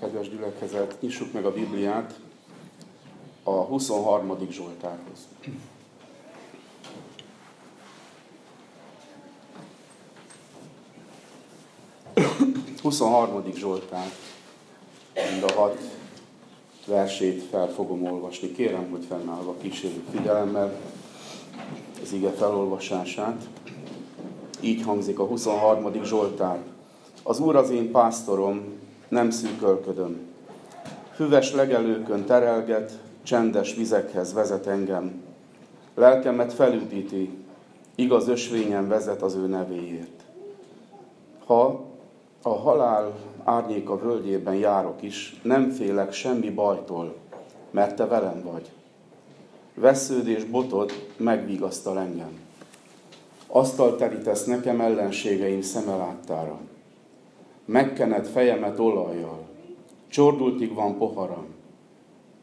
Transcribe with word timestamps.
Kedves 0.00 0.28
gyülekezet, 0.28 1.00
nyissuk 1.00 1.32
meg 1.32 1.44
a 1.44 1.52
Bibliát 1.52 2.20
a 3.42 3.50
23. 3.50 4.38
Zsoltárhoz. 4.50 5.28
23. 12.82 13.52
Zsoltár, 13.54 14.10
mind 15.30 15.42
a 15.42 15.52
hat 15.52 15.78
versét 16.86 17.42
fel 17.42 17.68
fogom 17.68 18.04
olvasni. 18.04 18.52
Kérem, 18.52 18.90
hogy 18.90 19.04
fennállva 19.08 19.54
kísérjük 19.60 20.06
figyelemmel 20.10 20.80
az 22.02 22.12
ige 22.12 22.30
felolvasását. 22.30 23.48
Így 24.60 24.82
hangzik 24.82 25.18
a 25.18 25.24
23. 25.24 26.04
Zsoltár. 26.04 26.62
Az 27.22 27.40
Úr 27.40 27.56
az 27.56 27.70
én 27.70 27.90
pásztorom, 27.90 28.78
nem 29.08 29.30
szűkölködöm. 29.30 30.16
Füves 31.14 31.52
legelőkön 31.52 32.24
terelget, 32.24 32.92
csendes 33.22 33.74
vizekhez 33.74 34.32
vezet 34.32 34.66
engem. 34.66 35.22
Lelkemet 35.94 36.52
felüdíti, 36.52 37.30
igaz 37.94 38.28
ösvényen 38.28 38.88
vezet 38.88 39.22
az 39.22 39.34
ő 39.34 39.46
nevéért. 39.46 40.22
Ha 41.44 41.84
a 42.42 42.48
halál 42.48 43.14
árnyéka 43.44 43.98
völgyében 43.98 44.54
járok 44.54 45.02
is, 45.02 45.40
nem 45.42 45.70
félek 45.70 46.12
semmi 46.12 46.50
bajtól, 46.50 47.14
mert 47.70 47.96
te 47.96 48.06
velem 48.06 48.42
vagy. 48.42 48.70
Vesződ 49.74 50.28
és 50.28 50.44
botod 50.44 50.92
megvigasztal 51.16 51.98
engem. 51.98 52.40
Asztal 53.46 53.96
terítesz 53.96 54.44
nekem 54.44 54.80
ellenségeim 54.80 55.60
szeme 55.60 55.96
láttára. 55.96 56.58
Megkened 57.68 58.26
fejemet 58.26 58.78
olajjal. 58.78 59.46
Csordultig 60.06 60.74
van 60.74 60.98
poharam. 60.98 61.46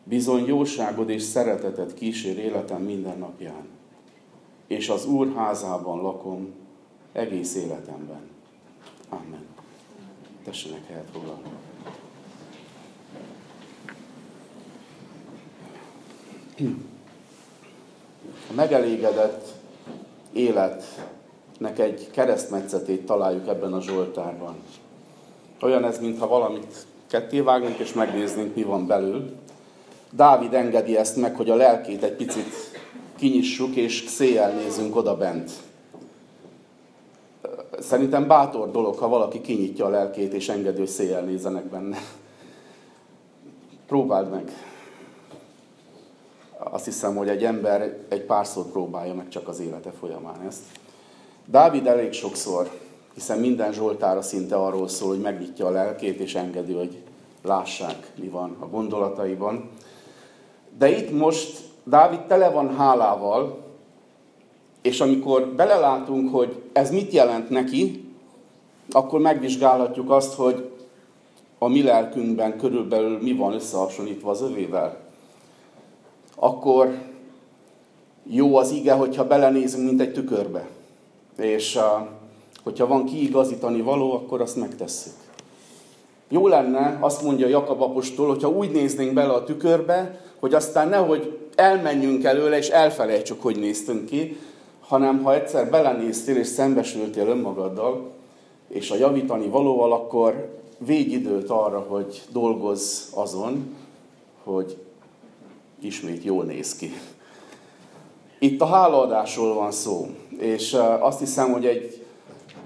Bizony 0.04 0.46
jóságod 0.46 1.10
és 1.10 1.22
szeretetet 1.22 1.94
kísér 1.94 2.38
életem 2.38 2.82
minden 2.82 3.18
napján. 3.18 3.68
És 4.68 4.90
az 4.90 5.06
Úr 5.06 5.34
házában 5.36 6.02
lakom 6.02 6.54
egész 7.12 7.56
életemben. 7.56 8.22
Amen. 9.10 9.46
Tessenek 10.44 10.88
helyet 10.88 11.10
foglalni. 11.12 11.50
A 18.50 18.54
megelégedett 18.56 19.48
életnek 20.34 21.80
egy 21.80 22.12
keresztmetszetét 22.12 23.06
találjuk 23.06 23.48
ebben 23.48 23.74
a 23.74 23.82
Zsoltárban. 23.82 24.56
Olyan 25.62 25.86
ez, 25.86 26.00
mintha 26.00 26.28
valamit 26.28 26.86
ketté 27.08 27.40
vágnunk, 27.40 27.78
és 27.78 27.94
megnéznénk, 27.94 28.56
mi 28.56 28.64
van 28.64 28.88
belül. 28.88 29.36
Dávid 30.12 30.54
engedi 30.54 30.98
ezt 30.98 31.16
meg, 31.16 31.36
hogy 31.36 31.50
a 31.50 31.56
lelkét 31.56 32.04
egy 32.04 32.16
picit 32.16 32.54
kinyissuk, 33.16 33.76
és 33.76 34.06
széjjel 34.08 34.52
nézünk 34.52 34.96
oda 34.96 35.18
bent. 35.18 35.52
Szerintem 37.80 38.28
bátor 38.28 38.72
dolog, 38.72 38.98
ha 38.98 39.08
valaki 39.08 39.42
kinyitja 39.42 39.86
a 39.86 39.90
lelkét, 39.90 40.34
és 40.34 40.50
engedő 40.50 40.86
széjjel 40.86 41.22
nézzenek 41.22 41.64
benne. 41.64 41.98
Próbáld 43.88 44.30
meg. 44.30 44.52
Azt 46.58 46.86
hiszem, 46.86 47.16
hogy 47.16 47.30
egy 47.30 47.44
ember 47.44 47.98
egy 48.10 48.22
párszor 48.22 48.66
próbálja 48.66 49.14
meg 49.14 49.30
csak 49.30 49.48
az 49.48 49.60
élete 49.60 49.92
folyamán 49.92 50.42
ezt. 50.48 50.62
Dávid 51.46 51.88
elég 51.88 52.12
sokszor, 52.12 52.70
hiszen 53.16 53.40
minden 53.40 53.74
Zsoltára 53.74 54.22
szinte 54.22 54.56
arról 54.56 54.88
szól, 54.88 55.10
hogy 55.10 55.22
megnyitja 55.22 55.66
a 55.66 55.72
lelkét, 55.72 56.20
és 56.20 56.36
engedi, 56.36 56.74
hogy 56.74 56.98
lássák, 57.44 58.12
mi 58.20 58.28
van 58.28 58.56
a 58.60 58.66
gondolataiban. 58.66 59.70
De 60.78 60.98
itt 60.98 61.12
most 61.12 61.60
Dávid 61.84 62.20
tele 62.20 62.50
van 62.50 62.76
hálával, 62.76 63.64
és 64.82 65.02
amikor 65.02 65.48
belelátunk, 65.48 66.34
hogy 66.34 66.62
ez 66.74 66.92
mit 66.92 67.12
jelent 67.12 67.50
neki, 67.50 68.04
akkor 68.92 69.20
megvizsgálhatjuk 69.20 70.12
azt, 70.12 70.34
hogy 70.34 70.70
a 71.58 71.68
mi 71.68 71.84
lelkünkben 71.84 72.58
körülbelül 72.58 73.22
mi 73.22 73.34
van 73.34 73.54
összehasonlítva 73.54 74.30
az 74.30 74.42
övével. 74.42 74.98
Akkor 76.36 76.98
jó 78.24 78.56
az 78.56 78.72
ige, 78.72 78.94
hogyha 78.94 79.28
belenézünk, 79.28 79.86
mint 79.86 80.02
egy 80.02 80.14
tükörbe. 80.14 80.68
És 81.38 81.80
hogyha 82.66 82.88
van 82.88 83.06
kiigazítani 83.06 83.82
való, 83.82 84.12
akkor 84.14 84.42
azt 84.42 84.56
megtesszük. 84.56 85.14
Jó 86.30 86.48
lenne, 86.48 86.98
azt 87.02 87.22
mondja 87.22 87.48
Jakab 87.48 87.82
apostol, 87.82 88.28
hogyha 88.28 88.50
úgy 88.50 88.72
néznénk 88.72 89.14
bele 89.14 89.34
a 89.34 89.44
tükörbe, 89.44 90.22
hogy 90.40 90.54
aztán 90.54 90.90
nehogy 90.90 91.38
elmenjünk 91.56 92.24
előle, 92.24 92.58
és 92.58 92.70
elfelejtsük, 92.70 93.42
hogy 93.42 93.60
néztünk 93.60 94.06
ki, 94.06 94.38
hanem 94.80 95.24
ha 95.24 95.34
egyszer 95.34 95.70
belenéztél 95.70 96.38
és 96.38 96.48
szembesültél 96.48 97.28
önmagaddal, 97.28 98.12
és 98.68 98.92
a 98.92 98.96
javítani 98.96 99.48
valóval, 99.48 99.94
akkor 99.94 100.60
végidőt 100.78 101.50
arra, 101.50 101.80
hogy 101.80 102.22
dolgozz 102.32 103.08
azon, 103.14 103.76
hogy 104.44 104.78
ismét 105.82 106.24
jól 106.24 106.44
néz 106.44 106.76
ki. 106.76 106.94
Itt 108.40 108.62
a 108.62 108.66
hálaadásról 108.66 109.54
van 109.54 109.72
szó, 109.72 110.08
és 110.40 110.78
azt 111.00 111.20
hiszem, 111.20 111.52
hogy 111.52 111.66
egy 111.66 112.05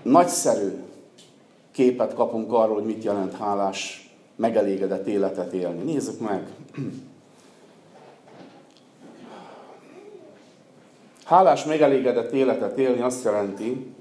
nagyszerű 0.01 0.71
képet 1.71 2.13
kapunk 2.13 2.53
arról, 2.53 2.75
hogy 2.75 2.85
mit 2.85 3.03
jelent 3.03 3.33
hálás, 3.33 4.09
megelégedett 4.35 5.07
életet 5.07 5.53
élni. 5.53 5.91
Nézzük 5.91 6.19
meg! 6.19 6.47
Hálás, 11.25 11.65
megelégedett 11.65 12.31
életet 12.31 12.77
élni 12.77 13.01
azt 13.01 13.23
jelenti, 13.23 13.93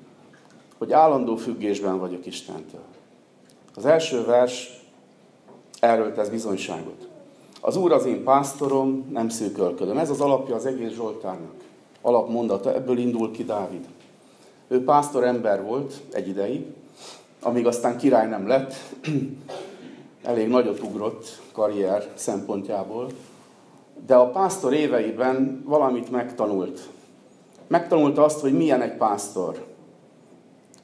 hogy 0.78 0.92
állandó 0.92 1.36
függésben 1.36 1.98
vagyok 1.98 2.26
Istentől. 2.26 2.84
Az 3.74 3.86
első 3.86 4.24
vers 4.24 4.82
erről 5.80 6.14
tesz 6.14 6.28
bizonyságot. 6.28 7.08
Az 7.60 7.76
Úr 7.76 7.92
az 7.92 8.04
én 8.04 8.24
pásztorom, 8.24 9.08
nem 9.10 9.28
szűkölködöm. 9.28 9.98
Ez 9.98 10.10
az 10.10 10.20
alapja 10.20 10.54
az 10.54 10.66
egész 10.66 10.92
Zsoltárnak. 10.92 11.54
Alapmondata, 12.02 12.74
ebből 12.74 12.98
indul 12.98 13.30
ki 13.30 13.44
Dávid. 13.44 13.86
Ő 14.68 14.84
pásztor 14.84 15.24
ember 15.24 15.62
volt 15.62 15.94
egy 16.12 16.28
ideig, 16.28 16.64
amíg 17.42 17.66
aztán 17.66 17.96
király 17.96 18.28
nem 18.28 18.48
lett, 18.48 18.74
elég 20.22 20.48
nagyot 20.48 20.82
ugrott 20.82 21.40
karrier 21.52 22.08
szempontjából, 22.14 23.10
de 24.06 24.14
a 24.14 24.30
pásztor 24.30 24.72
éveiben 24.72 25.62
valamit 25.66 26.10
megtanult 26.10 26.88
megtanulta 27.68 28.24
azt, 28.24 28.40
hogy 28.40 28.52
milyen 28.52 28.82
egy 28.82 28.96
pásztor. 28.96 29.64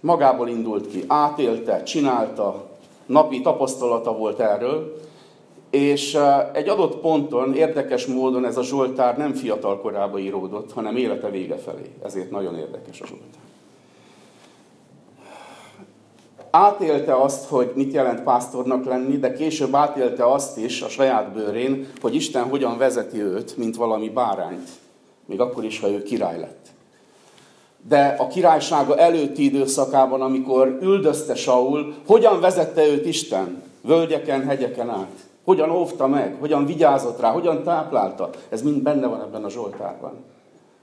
Magából 0.01 0.49
indult 0.49 0.89
ki, 0.89 1.05
átélte, 1.07 1.83
csinálta, 1.83 2.69
napi 3.07 3.41
tapasztalata 3.41 4.17
volt 4.17 4.41
erről, 4.41 5.03
és 5.71 6.19
egy 6.53 6.69
adott 6.69 7.01
ponton, 7.01 7.55
érdekes 7.55 8.07
módon 8.07 8.45
ez 8.45 8.57
a 8.57 8.63
Zsoltár 8.63 9.17
nem 9.17 9.33
fiatal 9.33 9.81
korába 9.81 10.19
íródott, 10.19 10.73
hanem 10.73 10.97
élete 10.97 11.31
vége 11.31 11.57
felé. 11.57 11.91
Ezért 12.03 12.31
nagyon 12.31 12.57
érdekes 12.57 13.01
a 13.01 13.07
Zsoltár. 13.07 13.43
Átélte 16.57 17.15
azt, 17.21 17.49
hogy 17.49 17.73
mit 17.75 17.93
jelent 17.93 18.23
pásztornak 18.23 18.85
lenni, 18.85 19.19
de 19.19 19.33
később 19.33 19.75
átélte 19.75 20.33
azt 20.33 20.59
is 20.59 20.83
a 20.83 20.89
saját 20.89 21.33
bőrén, 21.33 21.87
hogy 22.01 22.15
Isten 22.15 22.49
hogyan 22.49 22.79
vezeti 22.79 23.23
őt, 23.23 23.57
mint 23.57 23.77
valami 23.77 24.09
bárányt. 24.09 24.69
Még 25.27 25.41
akkor 25.41 25.65
is, 25.65 25.81
ha 25.81 25.91
ő 25.91 26.03
király 26.03 26.41
lett 26.41 26.65
de 27.89 28.17
a 28.19 28.27
királysága 28.27 28.97
előtti 28.97 29.45
időszakában, 29.45 30.21
amikor 30.21 30.79
üldözte 30.83 31.35
Saul, 31.35 31.95
hogyan 32.07 32.41
vezette 32.41 32.87
őt 32.87 33.07
Isten? 33.07 33.63
Völgyeken, 33.81 34.45
hegyeken 34.45 34.91
át. 34.91 35.29
Hogyan 35.45 35.71
óvta 35.71 36.07
meg, 36.07 36.37
hogyan 36.41 36.67
vigyázott 36.67 37.21
rá, 37.21 37.31
hogyan 37.31 37.63
táplálta. 37.63 38.31
Ez 38.49 38.63
mind 38.63 38.83
benne 38.83 39.07
van 39.07 39.21
ebben 39.21 39.45
a 39.45 39.51
Zsoltárban. 39.51 40.13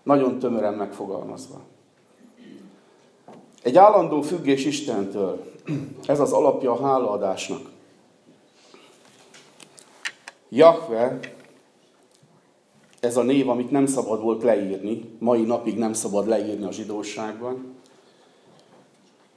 Nagyon 0.04 0.40
tömören 0.40 0.74
megfogalmazva. 0.74 1.60
Egy 3.64 3.78
állandó 3.78 4.22
függés 4.22 4.66
Istentől. 4.66 5.51
Ez 6.06 6.20
az 6.20 6.32
alapja 6.32 6.72
a 6.72 6.86
hálaadásnak. 6.86 7.62
Jahve 10.50 11.20
ez 13.00 13.18
a 13.18 13.24
név, 13.24 13.50
amit 13.50 13.72
nem 13.72 13.86
szabad 13.86 14.22
volt 14.22 14.44
leírni, 14.44 15.16
mai 15.20 15.42
napig 15.42 15.78
nem 15.78 15.94
szabad 15.94 16.28
leírni 16.28 16.66
a 16.66 16.72
zsidóságban. 16.72 17.76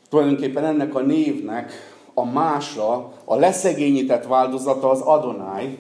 Tulajdonképpen 0.09 0.65
ennek 0.65 0.95
a 0.95 1.01
névnek 1.01 1.73
a 2.15 2.25
mása, 2.25 3.13
a 3.25 3.35
leszegényített 3.35 4.27
változata 4.27 4.91
az 4.91 5.01
Adonai, 5.01 5.79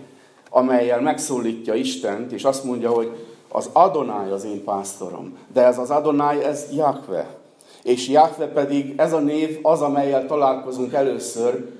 amelyel 0.50 1.00
megszólítja 1.00 1.74
Istent, 1.74 2.32
és 2.32 2.44
azt 2.44 2.64
mondja, 2.64 2.90
hogy 2.90 3.26
az 3.48 3.70
Adonai 3.72 4.30
az 4.30 4.44
én 4.44 4.64
pásztorom. 4.64 5.38
De 5.52 5.64
ez 5.64 5.78
az 5.78 5.90
Adonai, 5.90 6.42
ez 6.42 6.68
Jahve. 6.72 7.43
És 7.84 8.08
Jahve 8.08 8.46
pedig, 8.46 8.94
ez 8.96 9.12
a 9.12 9.18
név 9.18 9.58
az, 9.62 9.80
amelyel 9.80 10.26
találkozunk 10.26 10.92
először 10.92 11.70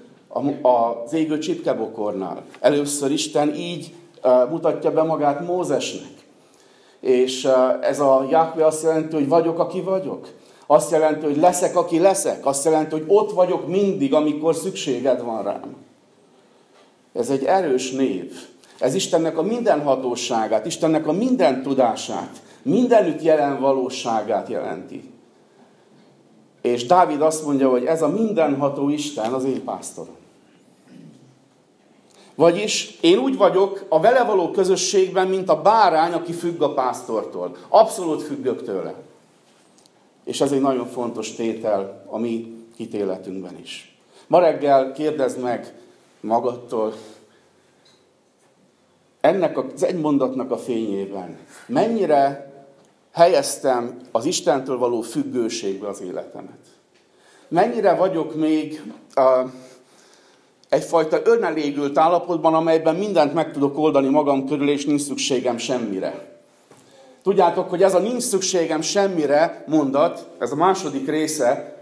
az 0.63 1.13
égő 1.13 1.39
csipkebokornál. 1.39 2.43
Először 2.61 3.11
Isten 3.11 3.55
így 3.55 3.95
mutatja 4.51 4.93
be 4.93 5.03
magát 5.03 5.47
Mózesnek. 5.47 6.13
És 7.01 7.49
ez 7.81 8.01
a 8.01 8.27
Jahve 8.31 8.67
azt 8.67 8.83
jelenti, 8.83 9.15
hogy 9.15 9.29
vagyok, 9.29 9.59
aki 9.59 9.81
vagyok. 9.81 10.29
Azt 10.67 10.91
jelenti, 10.91 11.25
hogy 11.25 11.37
leszek, 11.37 11.77
aki 11.77 11.99
leszek. 11.99 12.47
Azt 12.47 12.65
jelenti, 12.65 12.95
hogy 12.95 13.05
ott 13.07 13.33
vagyok 13.33 13.69
mindig, 13.69 14.15
amikor 14.15 14.55
szükséged 14.55 15.23
van 15.23 15.43
rám. 15.43 15.77
Ez 17.13 17.31
egy 17.31 17.45
erős 17.45 17.93
név. 17.93 18.33
Ez 18.79 18.95
Istennek 18.95 19.39
a 19.39 19.43
mindenhatóságát, 19.43 20.67
Istennek 20.67 21.07
a 21.07 21.13
minden 21.13 21.63
tudását, 21.63 22.43
mindenütt 22.63 23.23
jelen 23.23 23.61
valóságát 23.61 24.49
jelenti. 24.49 25.13
És 26.65 26.87
Dávid 26.87 27.21
azt 27.21 27.45
mondja, 27.45 27.71
hogy 27.71 27.85
ez 27.85 28.03
a 28.03 28.09
mindenható 28.09 28.89
Isten 28.89 29.33
az 29.33 29.45
én 29.45 29.65
pásztorom. 29.65 30.15
Vagyis 32.35 32.99
én 33.01 33.19
úgy 33.19 33.37
vagyok 33.37 33.85
a 33.89 34.01
vele 34.01 34.25
való 34.25 34.51
közösségben, 34.51 35.29
mint 35.29 35.49
a 35.49 35.63
bárány, 35.63 36.13
aki 36.13 36.33
függ 36.33 36.63
a 36.63 36.75
pásztortól. 36.75 37.57
Abszolút 37.69 38.23
függök 38.23 38.63
tőle. 38.63 38.95
És 40.25 40.41
ez 40.41 40.53
egy 40.53 40.61
nagyon 40.61 40.87
fontos 40.87 41.35
tétel 41.35 42.05
a 42.11 42.19
mi 42.19 42.65
hitéletünkben 42.77 43.59
is. 43.63 43.97
Ma 44.27 44.39
reggel 44.39 44.93
kérdezd 44.93 45.41
meg 45.41 45.75
magadtól, 46.21 46.95
ennek 49.21 49.59
az 49.59 49.85
egy 49.85 50.01
mondatnak 50.01 50.51
a 50.51 50.59
fényében 50.59 51.39
mennyire 51.67 52.54
helyeztem 53.15 53.97
az 54.13 54.25
Istentől 54.25 54.79
való 54.79 55.01
függőségbe 55.01 55.89
az 55.89 56.01
életemet? 56.01 56.59
Mennyire 57.49 57.95
vagyok 57.95 58.35
még 58.35 58.83
uh, 59.17 59.51
egyfajta 60.69 61.21
önelégült 61.25 61.99
állapotban, 61.99 62.55
amelyben 62.55 62.95
mindent 62.95 63.35
meg 63.35 63.53
tudok 63.53 63.79
oldani 63.79 64.09
magam 64.09 64.47
körül, 64.47 64.69
és 64.69 64.85
nincs 64.85 65.01
szükségem 65.01 65.59
semmire? 65.59 66.33
Tudjátok, 67.23 67.71
hogy 67.71 67.83
ez 67.83 67.95
a 67.95 67.99
nincs 67.99 68.23
szükségem 68.23 68.81
semmire 68.81 69.65
mondat, 69.67 70.29
ez 70.39 70.53
a 70.53 70.57
második 70.57 71.09
része 71.09 71.77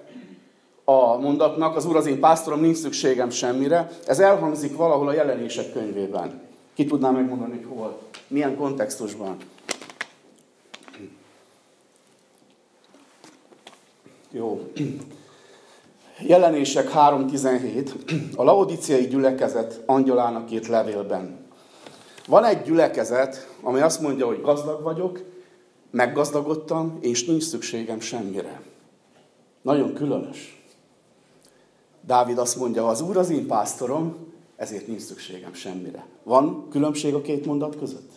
a 0.84 1.16
mondatnak, 1.16 1.76
az 1.76 1.86
Úr 1.86 1.96
az 1.96 2.06
én 2.06 2.20
pásztorom, 2.20 2.60
nincs 2.60 2.76
szükségem 2.76 3.30
semmire, 3.30 3.90
ez 4.06 4.18
elhangzik 4.18 4.76
valahol 4.76 5.08
a 5.08 5.12
jelenések 5.12 5.72
könyvében. 5.72 6.40
Ki 6.74 6.84
tudná 6.84 7.10
megmondani, 7.10 7.52
hogy 7.52 7.76
hol? 7.76 7.98
Milyen 8.28 8.56
kontextusban? 8.56 9.36
Jó. 14.32 14.60
Jelenések 16.20 16.90
3.17. 16.94 18.36
A 18.36 18.42
laodiciai 18.42 19.06
gyülekezet 19.06 19.82
angyalának 19.86 20.50
írt 20.50 20.66
levélben. 20.66 21.38
Van 22.26 22.44
egy 22.44 22.62
gyülekezet, 22.62 23.48
amely 23.62 23.82
azt 23.82 24.00
mondja, 24.00 24.26
hogy 24.26 24.40
gazdag 24.40 24.82
vagyok, 24.82 25.22
meggazdagodtam, 25.90 26.98
és 27.00 27.24
nincs 27.24 27.42
szükségem 27.42 28.00
semmire. 28.00 28.62
Nagyon 29.62 29.94
különös. 29.94 30.64
Dávid 32.06 32.38
azt 32.38 32.56
mondja, 32.56 32.88
az 32.88 33.00
Úr 33.00 33.16
az 33.16 33.30
én 33.30 33.46
pásztorom, 33.46 34.16
ezért 34.56 34.86
nincs 34.86 35.02
szükségem 35.02 35.54
semmire. 35.54 36.06
Van 36.22 36.68
különbség 36.70 37.14
a 37.14 37.20
két 37.20 37.46
mondat 37.46 37.78
között? 37.78 38.10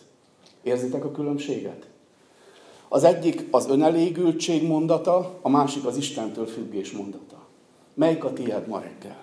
Érzitek 0.62 1.04
a 1.04 1.10
különbséget? 1.10 1.86
Az 2.88 3.04
egyik 3.04 3.46
az 3.50 3.68
önelégültség 3.68 4.66
mondata, 4.66 5.38
a 5.42 5.48
másik 5.48 5.84
az 5.84 5.96
Istentől 5.96 6.46
függés 6.46 6.92
mondata. 6.92 7.36
Melyik 7.94 8.24
a 8.24 8.32
tiéd 8.32 8.66
ma 8.66 8.78
reggel? 8.78 9.18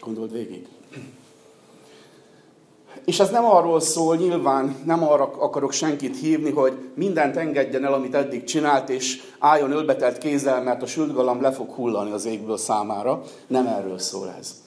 Gondold 0.00 0.32
végig. 0.32 0.66
És 3.04 3.20
ez 3.20 3.30
nem 3.30 3.44
arról 3.44 3.80
szól, 3.80 4.16
nyilván 4.16 4.76
nem 4.84 5.04
arra 5.04 5.30
akarok 5.38 5.72
senkit 5.72 6.16
hívni, 6.16 6.50
hogy 6.50 6.72
mindent 6.94 7.36
engedjen 7.36 7.84
el, 7.84 7.92
amit 7.92 8.14
eddig 8.14 8.44
csinált, 8.44 8.88
és 8.88 9.22
álljon 9.38 9.72
ölbetelt 9.72 10.18
kézzel, 10.18 10.62
mert 10.62 10.82
a 10.82 10.86
sült 10.86 11.14
galamb 11.14 11.42
le 11.42 11.52
fog 11.52 11.70
hullani 11.70 12.10
az 12.10 12.24
égből 12.24 12.56
számára. 12.56 13.22
Nem 13.46 13.66
erről 13.66 13.98
szól 13.98 14.34
ez. 14.38 14.62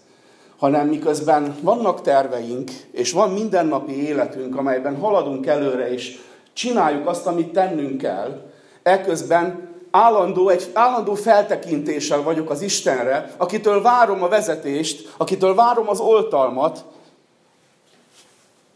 Hanem 0.57 0.87
miközben 0.87 1.55
vannak 1.61 2.01
terveink, 2.01 2.71
és 2.91 3.11
van 3.11 3.29
mindennapi 3.29 4.07
életünk, 4.07 4.57
amelyben 4.57 4.99
haladunk 4.99 5.45
előre, 5.45 5.91
és 5.91 6.19
csináljuk 6.57 7.07
azt, 7.07 7.25
amit 7.25 7.51
tennünk 7.51 7.97
kell, 7.97 8.51
eközben 8.83 9.75
állandó, 9.91 10.49
egy 10.49 10.69
állandó 10.73 11.13
feltekintéssel 11.13 12.21
vagyok 12.21 12.49
az 12.49 12.61
Istenre, 12.61 13.33
akitől 13.37 13.81
várom 13.81 14.23
a 14.23 14.27
vezetést, 14.27 15.13
akitől 15.17 15.55
várom 15.55 15.89
az 15.89 15.99
oltalmat, 15.99 16.85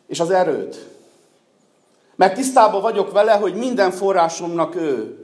és 0.07 0.19
az 0.19 0.29
erőt. 0.29 0.87
Mert 2.15 2.35
tisztában 2.35 2.81
vagyok 2.81 3.11
vele, 3.11 3.33
hogy 3.33 3.53
minden 3.53 3.91
forrásomnak 3.91 4.75
ő 4.75 5.17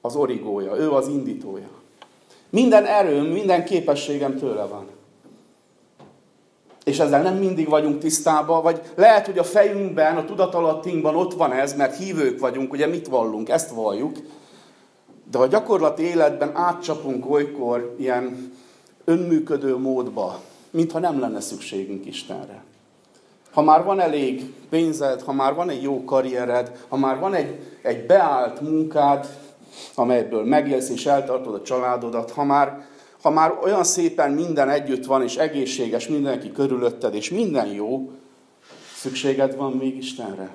az 0.00 0.16
origója, 0.16 0.76
ő 0.76 0.90
az 0.90 1.08
indítója. 1.08 1.68
Minden 2.50 2.84
erőm, 2.84 3.24
minden 3.24 3.64
képességem 3.64 4.38
tőle 4.38 4.64
van. 4.64 4.99
És 6.84 6.98
ezzel 6.98 7.22
nem 7.22 7.36
mindig 7.36 7.68
vagyunk 7.68 7.98
tisztában, 7.98 8.62
vagy 8.62 8.80
lehet, 8.94 9.26
hogy 9.26 9.38
a 9.38 9.44
fejünkben, 9.44 10.16
a 10.16 10.24
tudatalattinkban 10.24 11.16
ott 11.16 11.34
van 11.34 11.52
ez, 11.52 11.76
mert 11.76 11.96
hívők 11.96 12.40
vagyunk, 12.40 12.72
ugye 12.72 12.86
mit 12.86 13.08
vallunk, 13.08 13.48
ezt 13.48 13.70
valljuk, 13.70 14.16
de 15.30 15.38
a 15.38 15.46
gyakorlati 15.46 16.02
életben 16.02 16.50
átcsapunk 16.54 17.30
olykor 17.30 17.94
ilyen 17.98 18.52
önműködő 19.04 19.76
módba, 19.76 20.40
mintha 20.70 20.98
nem 20.98 21.20
lenne 21.20 21.40
szükségünk 21.40 22.06
Istenre. 22.06 22.62
Ha 23.52 23.62
már 23.62 23.84
van 23.84 24.00
elég 24.00 24.54
pénzed, 24.68 25.22
ha 25.22 25.32
már 25.32 25.54
van 25.54 25.70
egy 25.70 25.82
jó 25.82 26.04
karriered, 26.04 26.84
ha 26.88 26.96
már 26.96 27.18
van 27.18 27.34
egy, 27.34 27.58
egy 27.82 28.06
beállt 28.06 28.60
munkád, 28.60 29.26
amelyből 29.94 30.44
megélsz 30.44 30.88
és 30.88 31.06
eltartod 31.06 31.54
a 31.54 31.62
családodat, 31.62 32.30
ha 32.30 32.44
már, 32.44 32.88
ha 33.22 33.30
már 33.30 33.58
olyan 33.62 33.84
szépen 33.84 34.30
minden 34.30 34.68
együtt 34.68 35.04
van, 35.04 35.22
és 35.22 35.36
egészséges 35.36 36.08
mindenki 36.08 36.52
körülötted, 36.52 37.14
és 37.14 37.30
minden 37.30 37.66
jó, 37.66 38.10
szükséged 38.94 39.56
van 39.56 39.72
még 39.72 39.96
Istenre? 39.96 40.50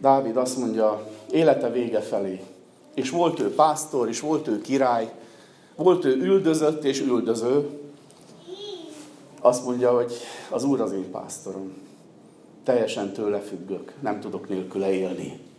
Dávid 0.00 0.36
azt 0.36 0.56
mondja, 0.56 1.10
élete 1.30 1.70
vége 1.70 2.00
felé. 2.00 2.40
És 2.94 3.10
volt 3.10 3.40
ő 3.40 3.54
pásztor, 3.54 4.08
és 4.08 4.20
volt 4.20 4.48
ő 4.48 4.60
király, 4.60 5.12
volt 5.76 6.04
ő 6.04 6.16
üldözött 6.16 6.84
és 6.84 7.00
üldöző, 7.00 7.80
azt 9.40 9.64
mondja, 9.64 9.94
hogy 9.94 10.12
az 10.50 10.64
Úr 10.64 10.80
az 10.80 10.92
én 10.92 11.10
pásztorom. 11.10 11.72
Teljesen 12.64 13.12
tőle 13.12 13.38
függök, 13.38 13.92
nem 14.00 14.20
tudok 14.20 14.48
nélküle 14.48 14.92
élni. 14.92 15.51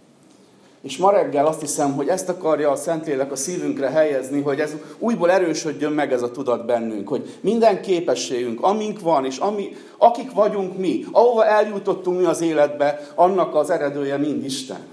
És 0.84 0.98
ma 0.98 1.12
reggel 1.12 1.46
azt 1.46 1.60
hiszem, 1.60 1.94
hogy 1.94 2.08
ezt 2.08 2.30
akarja 2.30 2.72
a 2.72 2.75
Szentlélek 2.75 3.32
a 3.32 3.36
szívünkre 3.36 3.90
helyezni, 3.90 4.42
hogy 4.42 4.60
ez 4.60 4.72
újból 5.00 5.32
erősödjön 5.32 5.92
meg 5.92 6.12
ez 6.12 6.22
a 6.22 6.32
tudat 6.32 6.66
bennünk, 6.66 7.08
hogy 7.08 7.38
minden 7.42 7.82
képességünk, 7.82 8.62
amink 8.62 9.00
van, 9.00 9.25
és 9.25 9.38
ami, 9.38 9.75
akik 9.98 10.32
vagyunk 10.32 10.78
mi, 10.78 11.06
ahova 11.12 11.46
eljutottunk 11.46 12.20
mi 12.20 12.25
az 12.25 12.42
életbe, 12.42 13.12
annak 13.16 13.56
az 13.56 13.70
eredője 13.70 14.18
mind 14.18 14.44
Isten. 14.44 14.86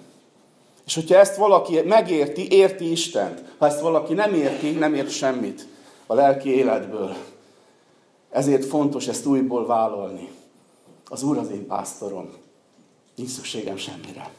És 0.87 0.95
hogyha 0.95 1.17
ezt 1.17 1.37
valaki 1.37 1.81
megérti, 1.81 2.53
érti 2.53 2.91
Istent. 2.91 3.43
Ha 3.59 3.67
ezt 3.67 3.81
valaki 3.81 4.15
nem 4.15 4.35
érti, 4.35 4.71
nem 4.71 4.95
ért 4.95 5.11
semmit 5.11 5.67
a 6.07 6.15
lelki 6.15 6.55
életből. 6.55 7.15
Ezért 8.31 8.65
fontos 8.65 9.09
ezt 9.09 9.27
újból 9.27 9.67
vállalni. 9.67 10.29
Az 11.09 11.23
Úr 11.23 11.39
az 11.39 11.51
én 11.51 11.67
pásztorom. 11.67 12.31
Nincs 13.17 13.31
szükségem 13.31 13.77
semmire. 13.77 14.31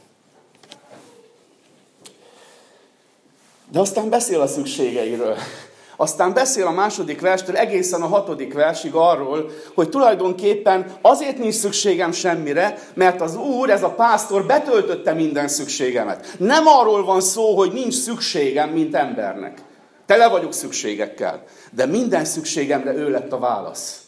De 3.71 3.79
aztán 3.79 4.09
beszél 4.09 4.41
a 4.41 4.47
szükségeiről. 4.47 5.37
Aztán 5.95 6.33
beszél 6.33 6.65
a 6.65 6.71
második 6.71 7.21
verstől 7.21 7.55
egészen 7.55 8.01
a 8.01 8.07
hatodik 8.07 8.53
versig 8.53 8.93
arról, 8.93 9.49
hogy 9.75 9.89
tulajdonképpen 9.89 10.97
azért 11.01 11.37
nincs 11.37 11.53
szükségem 11.53 12.11
semmire, 12.11 12.77
mert 12.93 13.21
az 13.21 13.35
Úr, 13.35 13.69
ez 13.69 13.83
a 13.83 13.89
pásztor 13.89 14.45
betöltötte 14.45 15.13
minden 15.13 15.47
szükségemet. 15.47 16.35
Nem 16.37 16.67
arról 16.67 17.05
van 17.05 17.21
szó, 17.21 17.55
hogy 17.55 17.71
nincs 17.71 17.93
szükségem, 17.93 18.69
mint 18.69 18.95
embernek. 18.95 19.61
Tele 20.05 20.29
vagyok 20.29 20.53
szükségekkel, 20.53 21.43
de 21.71 21.85
minden 21.85 22.25
szükségemre 22.25 22.93
ő 22.93 23.09
lett 23.09 23.31
a 23.31 23.39
válasz. 23.39 24.01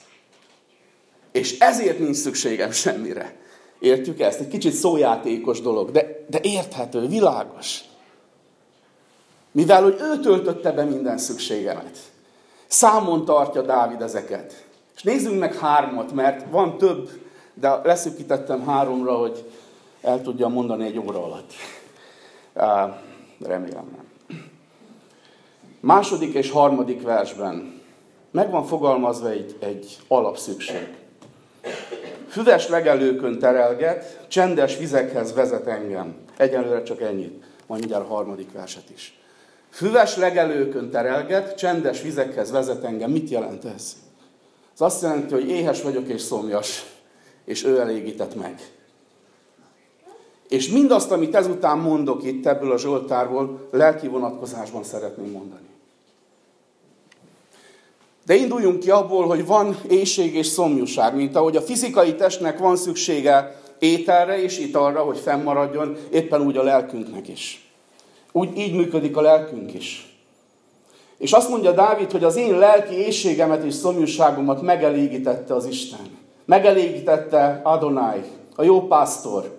És 1.31 1.59
ezért 1.59 1.99
nincs 1.99 2.15
szükségem 2.15 2.71
semmire. 2.71 3.35
Értjük 3.79 4.19
ezt? 4.19 4.39
Egy 4.39 4.47
kicsit 4.47 4.73
szójátékos 4.73 5.61
dolog, 5.61 5.91
de, 5.91 6.25
de 6.29 6.39
érthető, 6.41 7.07
világos. 7.07 7.79
Mivel, 9.53 9.83
hogy 9.83 9.97
ő 9.99 10.19
töltötte 10.19 10.71
be 10.71 10.83
minden 10.83 11.17
szükségemet. 11.17 11.97
Számon 12.67 13.25
tartja 13.25 13.61
Dávid 13.61 14.01
ezeket. 14.01 14.65
És 14.95 15.03
nézzünk 15.03 15.39
meg 15.39 15.55
hármat, 15.55 16.11
mert 16.11 16.45
van 16.49 16.77
több, 16.77 17.09
de 17.53 17.79
leszűkítettem 17.83 18.65
háromra, 18.65 19.13
hogy 19.15 19.51
el 20.01 20.21
tudja 20.21 20.47
mondani 20.47 20.85
egy 20.85 20.99
óra 20.99 21.23
alatt. 21.23 21.51
Remélem 23.39 23.89
nem. 23.91 24.11
Második 25.79 26.33
és 26.33 26.51
harmadik 26.51 27.01
versben 27.01 27.81
meg 28.31 28.51
van 28.51 28.65
fogalmazva 28.65 29.29
egy, 29.29 29.55
egy 29.59 29.97
alapszükség. 30.07 30.87
Füves 32.27 32.67
legelőkön 32.67 33.39
terelget, 33.39 34.25
csendes 34.27 34.77
vizekhez 34.77 35.33
vezet 35.33 35.67
engem. 35.67 36.15
Egyelőre 36.37 36.83
csak 36.83 37.01
ennyit, 37.01 37.43
majd 37.67 37.79
mindjárt 37.79 38.09
a 38.09 38.13
harmadik 38.13 38.51
verset 38.51 38.89
is. 38.93 39.22
Füves 39.73 40.17
legelőkön 40.17 40.89
terelget, 40.89 41.57
csendes 41.57 42.01
vizekhez 42.01 42.51
vezet 42.51 42.83
engem. 42.83 43.11
Mit 43.11 43.29
jelent 43.29 43.65
ez? 43.65 43.95
Ez 44.73 44.81
azt 44.81 45.01
jelenti, 45.01 45.33
hogy 45.33 45.49
éhes 45.49 45.81
vagyok 45.81 46.07
és 46.07 46.21
szomjas, 46.21 46.85
és 47.45 47.63
ő 47.63 47.79
elégített 47.79 48.35
meg. 48.35 48.71
És 50.49 50.69
mindazt, 50.69 51.11
amit 51.11 51.35
ezután 51.35 51.77
mondok 51.77 52.23
itt 52.23 52.45
ebből 52.45 52.71
a 52.71 52.77
Zsoltárból, 52.77 53.67
lelki 53.71 54.07
vonatkozásban 54.07 54.83
szeretném 54.83 55.31
mondani. 55.31 55.67
De 58.25 58.35
induljunk 58.35 58.79
ki 58.79 58.91
abból, 58.91 59.27
hogy 59.27 59.45
van 59.45 59.77
éjség 59.89 60.35
és 60.35 60.47
szomjúság, 60.47 61.15
mint 61.15 61.35
ahogy 61.35 61.55
a 61.55 61.61
fizikai 61.61 62.15
testnek 62.15 62.59
van 62.59 62.75
szüksége 62.75 63.61
ételre 63.79 64.41
és 64.41 64.59
italra, 64.59 65.01
hogy 65.01 65.17
fennmaradjon, 65.17 65.97
éppen 66.11 66.41
úgy 66.41 66.57
a 66.57 66.63
lelkünknek 66.63 67.27
is. 67.27 67.62
Úgy 68.35 68.57
így 68.57 68.75
működik 68.75 69.17
a 69.17 69.21
lelkünk 69.21 69.73
is. 69.73 70.17
És 71.17 71.31
azt 71.31 71.49
mondja 71.49 71.71
Dávid, 71.71 72.11
hogy 72.11 72.23
az 72.23 72.35
én 72.35 72.57
lelki 72.57 72.93
éjségemet 72.93 73.63
és 73.63 73.73
szomjúságomat 73.73 74.61
megelégítette 74.61 75.53
az 75.53 75.65
Isten. 75.65 76.17
Megelégítette 76.45 77.61
Adonai, 77.63 78.23
a 78.55 78.63
jó 78.63 78.87
pásztor. 78.87 79.57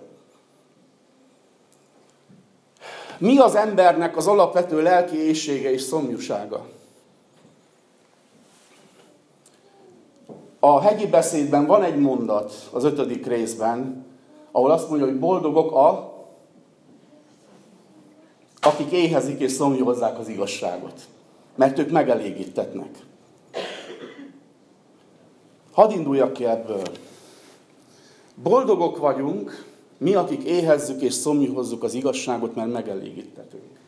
Mi 3.17 3.37
az 3.37 3.55
embernek 3.55 4.17
az 4.17 4.27
alapvető 4.27 4.81
lelki 4.81 5.17
éjsége 5.17 5.71
és 5.71 5.81
szomjúsága? 5.81 6.65
A 10.59 10.79
hegyi 10.79 11.07
beszédben 11.07 11.65
van 11.65 11.83
egy 11.83 11.97
mondat 11.97 12.69
az 12.71 12.83
ötödik 12.83 13.25
részben, 13.25 14.05
ahol 14.51 14.71
azt 14.71 14.89
mondja, 14.89 15.07
hogy 15.07 15.19
boldogok 15.19 15.71
a, 15.71 16.14
akik 18.65 18.91
éhezik 18.91 19.39
és 19.39 19.51
szomjózzák 19.51 20.19
az 20.19 20.27
igazságot. 20.27 21.01
Mert 21.55 21.79
ők 21.79 21.89
megelégítetnek. 21.89 22.89
Hadd 25.71 25.91
induljak 25.91 26.33
ki 26.33 26.45
ebből. 26.45 26.87
Boldogok 28.35 28.97
vagyunk, 28.97 29.65
mi, 29.97 30.13
akik 30.13 30.43
éhezzük 30.43 31.01
és 31.01 31.13
szomjúhozzuk 31.13 31.83
az 31.83 31.93
igazságot, 31.93 32.55
mert 32.55 32.71
megelégítetünk. 32.71 33.79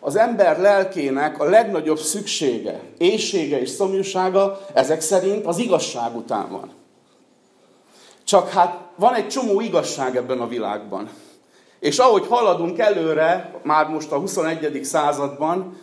Az 0.00 0.16
ember 0.16 0.60
lelkének 0.60 1.40
a 1.40 1.44
legnagyobb 1.44 1.98
szüksége, 1.98 2.80
éjsége 2.98 3.60
és 3.60 3.68
szomjúsága 3.68 4.66
ezek 4.74 5.00
szerint 5.00 5.46
az 5.46 5.58
igazság 5.58 6.16
után 6.16 6.50
van. 6.50 6.70
Csak 8.24 8.48
hát 8.48 8.88
van 8.96 9.14
egy 9.14 9.28
csomó 9.28 9.60
igazság 9.60 10.16
ebben 10.16 10.40
a 10.40 10.48
világban. 10.48 11.08
És 11.82 11.98
ahogy 11.98 12.26
haladunk 12.26 12.78
előre, 12.78 13.54
már 13.62 13.88
most 13.88 14.12
a 14.12 14.18
21. 14.18 14.84
században, 14.84 15.80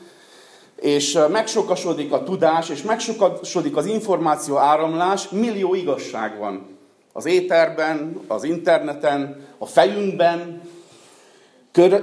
és 0.75 1.19
megsokasodik 1.31 2.11
a 2.11 2.23
tudás, 2.23 2.69
és 2.69 2.81
megsokasodik 2.81 3.75
az 3.75 3.85
információ 3.85 4.57
áramlás, 4.57 5.29
millió 5.29 5.73
igazság 5.73 6.37
van. 6.37 6.77
Az 7.13 7.25
éterben, 7.25 8.19
az 8.27 8.43
interneten, 8.43 9.47
a 9.57 9.65
fejünkben, 9.65 10.61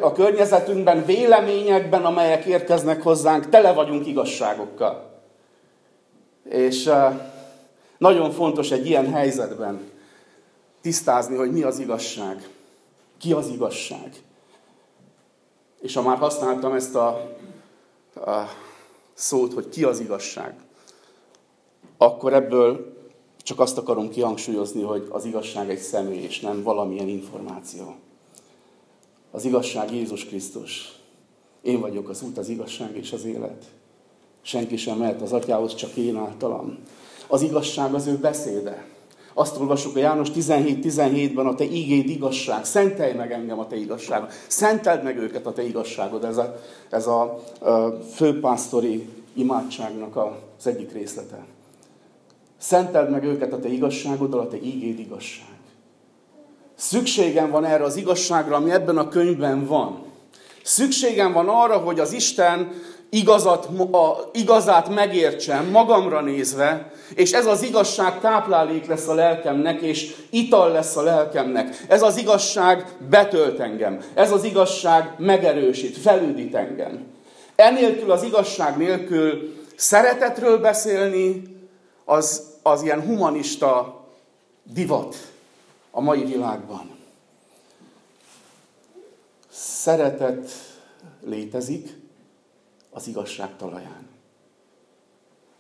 a 0.01 0.13
környezetünkben, 0.13 1.05
véleményekben, 1.05 2.05
amelyek 2.05 2.45
érkeznek 2.45 3.03
hozzánk, 3.03 3.49
tele 3.49 3.73
vagyunk 3.73 4.07
igazságokkal. 4.07 5.21
És 6.49 6.91
nagyon 7.99 8.31
fontos 8.31 8.71
egy 8.71 8.87
ilyen 8.87 9.13
helyzetben 9.13 9.81
tisztázni, 10.81 11.37
hogy 11.37 11.53
mi 11.53 11.63
az 11.63 11.79
igazság. 11.79 12.49
Ki 13.19 13.33
az 13.33 13.49
igazság. 13.49 14.23
És 15.81 15.95
ha 15.95 16.03
már 16.03 16.19
használtam 16.19 16.73
ezt 16.73 16.95
a, 16.95 17.07
a 18.15 18.49
szót, 19.15 19.53
hogy 19.53 19.69
ki 19.69 19.85
az 19.85 20.01
igazság, 20.01 20.55
akkor 21.99 22.33
ebből 22.33 22.95
csak 23.39 23.61
azt 23.61 23.79
akarom 23.79 24.11
kihangsúlyozni, 24.11 24.83
hogy 24.83 25.07
az 25.11 25.25
igazság 25.25 25.71
egy 25.71 25.79
személy, 25.79 26.23
és 26.23 26.41
nem 26.41 26.63
valamilyen 26.63 27.09
információ. 27.09 27.95
Az 29.31 29.45
igazság 29.45 29.95
Jézus 29.95 30.25
Krisztus. 30.25 30.93
Én 31.63 31.81
vagyok 31.81 32.09
az 32.09 32.23
út, 32.23 32.39
az 32.39 32.49
igazság 32.49 32.97
és 32.97 33.13
az 33.13 33.25
élet. 33.25 33.65
Senki 34.43 34.77
sem 34.77 34.99
mehet 34.99 35.23
az 35.23 35.33
atyához, 35.33 35.75
csak 35.75 35.97
én 35.97 36.17
általam. 36.17 36.79
Az 37.27 37.43
igazság 37.43 37.95
az 37.95 38.07
ő 38.07 38.17
beszéde. 38.17 38.96
Azt 39.39 39.59
olvassuk 39.61 39.97
a 39.97 39.99
János 39.99 40.29
17-17-ben, 40.35 41.47
a 41.47 41.55
te 41.55 41.65
ígéd 41.65 42.09
igazság. 42.09 42.65
Szentelj 42.65 43.13
meg 43.13 43.33
engem 43.33 43.59
a 43.59 43.67
te 43.67 43.77
igazságod. 43.77 44.29
Szenteld 44.47 45.03
meg 45.03 45.19
őket 45.19 45.47
a 45.47 45.53
te 45.53 45.63
igazságod. 45.63 46.25
Ez 46.25 46.37
a, 46.37 46.61
ez 46.91 47.07
a, 47.07 47.21
a 47.61 47.99
főpásztori 48.15 49.09
imádságnak 49.35 50.17
az 50.17 50.67
egyik 50.67 50.93
részlete. 50.93 51.45
Szenteld 52.59 53.11
meg 53.11 53.25
őket 53.25 53.53
a 53.53 53.59
te 53.59 53.69
igazságoddal, 53.69 54.41
a 54.41 54.49
te 54.49 54.57
ígéd 54.57 54.99
igazság. 54.99 55.57
Szükségem 56.75 57.51
van 57.51 57.65
erre 57.65 57.85
az 57.85 57.97
igazságra, 57.97 58.57
ami 58.57 58.71
ebben 58.71 58.99
a 58.99 59.09
könyvben 59.09 59.67
van. 59.67 60.03
Szükségem 60.63 61.33
van 61.33 61.49
arra, 61.49 61.79
hogy 61.79 62.01
az 62.01 62.13
Isten 62.13 62.73
igazat, 63.17 63.69
a, 63.93 64.31
igazát 64.33 64.89
megértsem 64.89 65.67
magamra 65.71 66.21
nézve, 66.21 66.93
és 67.15 67.33
ez 67.33 67.47
az 67.47 67.63
igazság 67.63 68.21
táplálék 68.21 68.87
lesz 68.87 69.09
a 69.09 69.15
lelkemnek, 69.15 69.81
és 69.81 70.15
ital 70.31 70.73
lesz 70.73 70.97
a 70.97 71.03
lelkemnek. 71.03 71.85
Ez 71.89 72.03
az 72.03 72.17
igazság 72.17 72.87
betölt 73.09 73.61
engem. 73.61 74.01
Ez 74.15 74.33
az 74.33 74.45
igazság 74.45 75.15
megerősít, 75.19 75.97
felüdít 75.97 76.55
engem. 76.55 77.05
Enélkül 77.55 78.11
az 78.11 78.23
igazság 78.23 78.77
nélkül 78.77 79.55
szeretetről 79.77 80.59
beszélni, 80.59 81.43
az, 82.05 82.43
az 82.63 82.83
ilyen 82.83 83.01
humanista 83.01 84.01
divat 84.63 85.17
a 85.91 86.01
mai 86.01 86.25
világban. 86.25 86.91
Szeretet 89.51 90.51
létezik 91.25 92.05
az 92.97 93.09
igazság 93.09 93.57
talaján. 93.57 94.07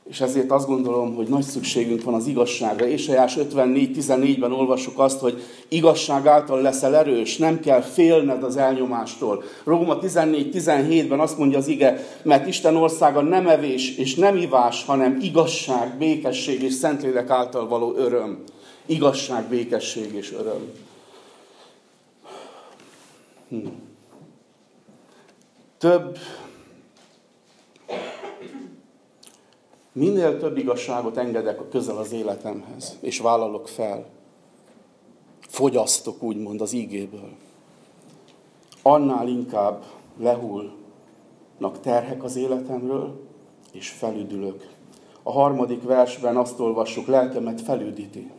És 0.08 0.20
ezért 0.20 0.50
azt 0.50 0.66
gondolom, 0.66 1.14
hogy 1.14 1.26
nagy 1.28 1.42
szükségünk 1.42 2.02
van 2.02 2.14
az 2.14 2.26
igazságra. 2.26 2.86
Ésajász 2.86 3.34
54.14-ben 3.36 4.52
olvassuk 4.52 4.98
azt, 4.98 5.18
hogy 5.18 5.42
igazság 5.68 6.26
által 6.26 6.62
leszel 6.62 6.96
erős, 6.96 7.36
nem 7.36 7.60
kell 7.60 7.80
félned 7.80 8.42
az 8.42 8.56
elnyomástól. 8.56 9.42
Róma 9.64 9.98
14.17-ben 9.98 11.20
azt 11.20 11.38
mondja 11.38 11.58
az 11.58 11.68
ige, 11.68 12.06
mert 12.22 12.46
Isten 12.46 12.76
országa 12.76 13.20
nem 13.20 13.48
evés 13.48 13.96
és 13.96 14.14
nem 14.14 14.36
ivás, 14.36 14.84
hanem 14.84 15.18
igazság, 15.20 15.98
békesség 15.98 16.62
és 16.62 16.72
szentlélek 16.72 17.30
által 17.30 17.68
való 17.68 17.94
öröm. 17.96 18.42
Igazság, 18.86 19.48
békesség 19.48 20.14
és 20.14 20.32
öröm. 20.32 20.70
Hm. 23.48 23.66
Több 25.78 26.18
Minél 29.96 30.38
több 30.38 30.56
igazságot 30.56 31.16
engedek 31.16 31.60
a 31.60 31.68
közel 31.68 31.96
az 31.96 32.12
életemhez, 32.12 32.96
és 33.00 33.18
vállalok 33.18 33.68
fel, 33.68 34.06
fogyasztok 35.40 36.22
úgymond 36.22 36.60
az 36.60 36.72
ígéből, 36.72 37.30
annál 38.82 39.28
inkább 39.28 39.84
lehulnak 40.18 41.80
terhek 41.80 42.24
az 42.24 42.36
életemről, 42.36 43.20
és 43.72 43.88
felüdülök. 43.88 44.68
A 45.22 45.32
harmadik 45.32 45.82
versben 45.82 46.36
azt 46.36 46.60
olvassuk, 46.60 47.06
lelkemet 47.06 47.60
felüdíti. 47.60 48.30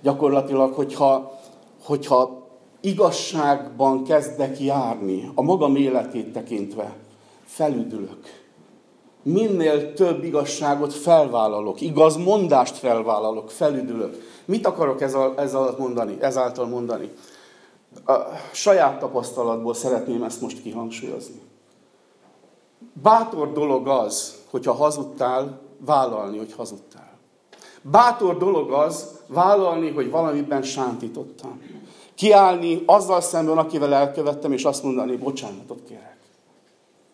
Gyakorlatilag, 0.00 0.74
hogyha, 0.74 1.40
hogyha 1.82 2.46
igazságban 2.80 4.04
kezdek 4.04 4.60
járni, 4.60 5.30
a 5.34 5.42
magam 5.42 5.76
életét 5.76 6.32
tekintve, 6.32 6.96
felüdülök 7.44 8.41
minél 9.22 9.92
több 9.92 10.24
igazságot 10.24 10.92
felvállalok, 10.92 11.80
igaz 11.80 12.16
mondást 12.16 12.76
felvállalok, 12.76 13.50
felüdülök. 13.50 14.16
Mit 14.44 14.66
akarok 14.66 15.00
ez, 15.00 15.16
ez 15.36 15.54
alatt 15.54 15.78
mondani, 15.78 16.16
ezáltal 16.20 16.66
mondani? 16.66 17.12
A 18.06 18.12
saját 18.52 18.98
tapasztalatból 18.98 19.74
szeretném 19.74 20.22
ezt 20.22 20.40
most 20.40 20.62
kihangsúlyozni. 20.62 21.40
Bátor 23.02 23.52
dolog 23.52 23.88
az, 23.88 24.34
hogyha 24.50 24.72
hazudtál, 24.72 25.60
vállalni, 25.78 26.38
hogy 26.38 26.52
hazudtál. 26.52 27.10
Bátor 27.82 28.36
dolog 28.36 28.72
az, 28.72 29.20
vállalni, 29.26 29.90
hogy 29.90 30.10
valamiben 30.10 30.62
sántítottam. 30.62 31.60
Kiállni 32.14 32.82
azzal 32.86 33.20
szemben, 33.20 33.58
akivel 33.58 33.94
elkövettem, 33.94 34.52
és 34.52 34.64
azt 34.64 34.82
mondani, 34.82 35.16
bocsánatot 35.16 35.82
kérek. 35.88 36.18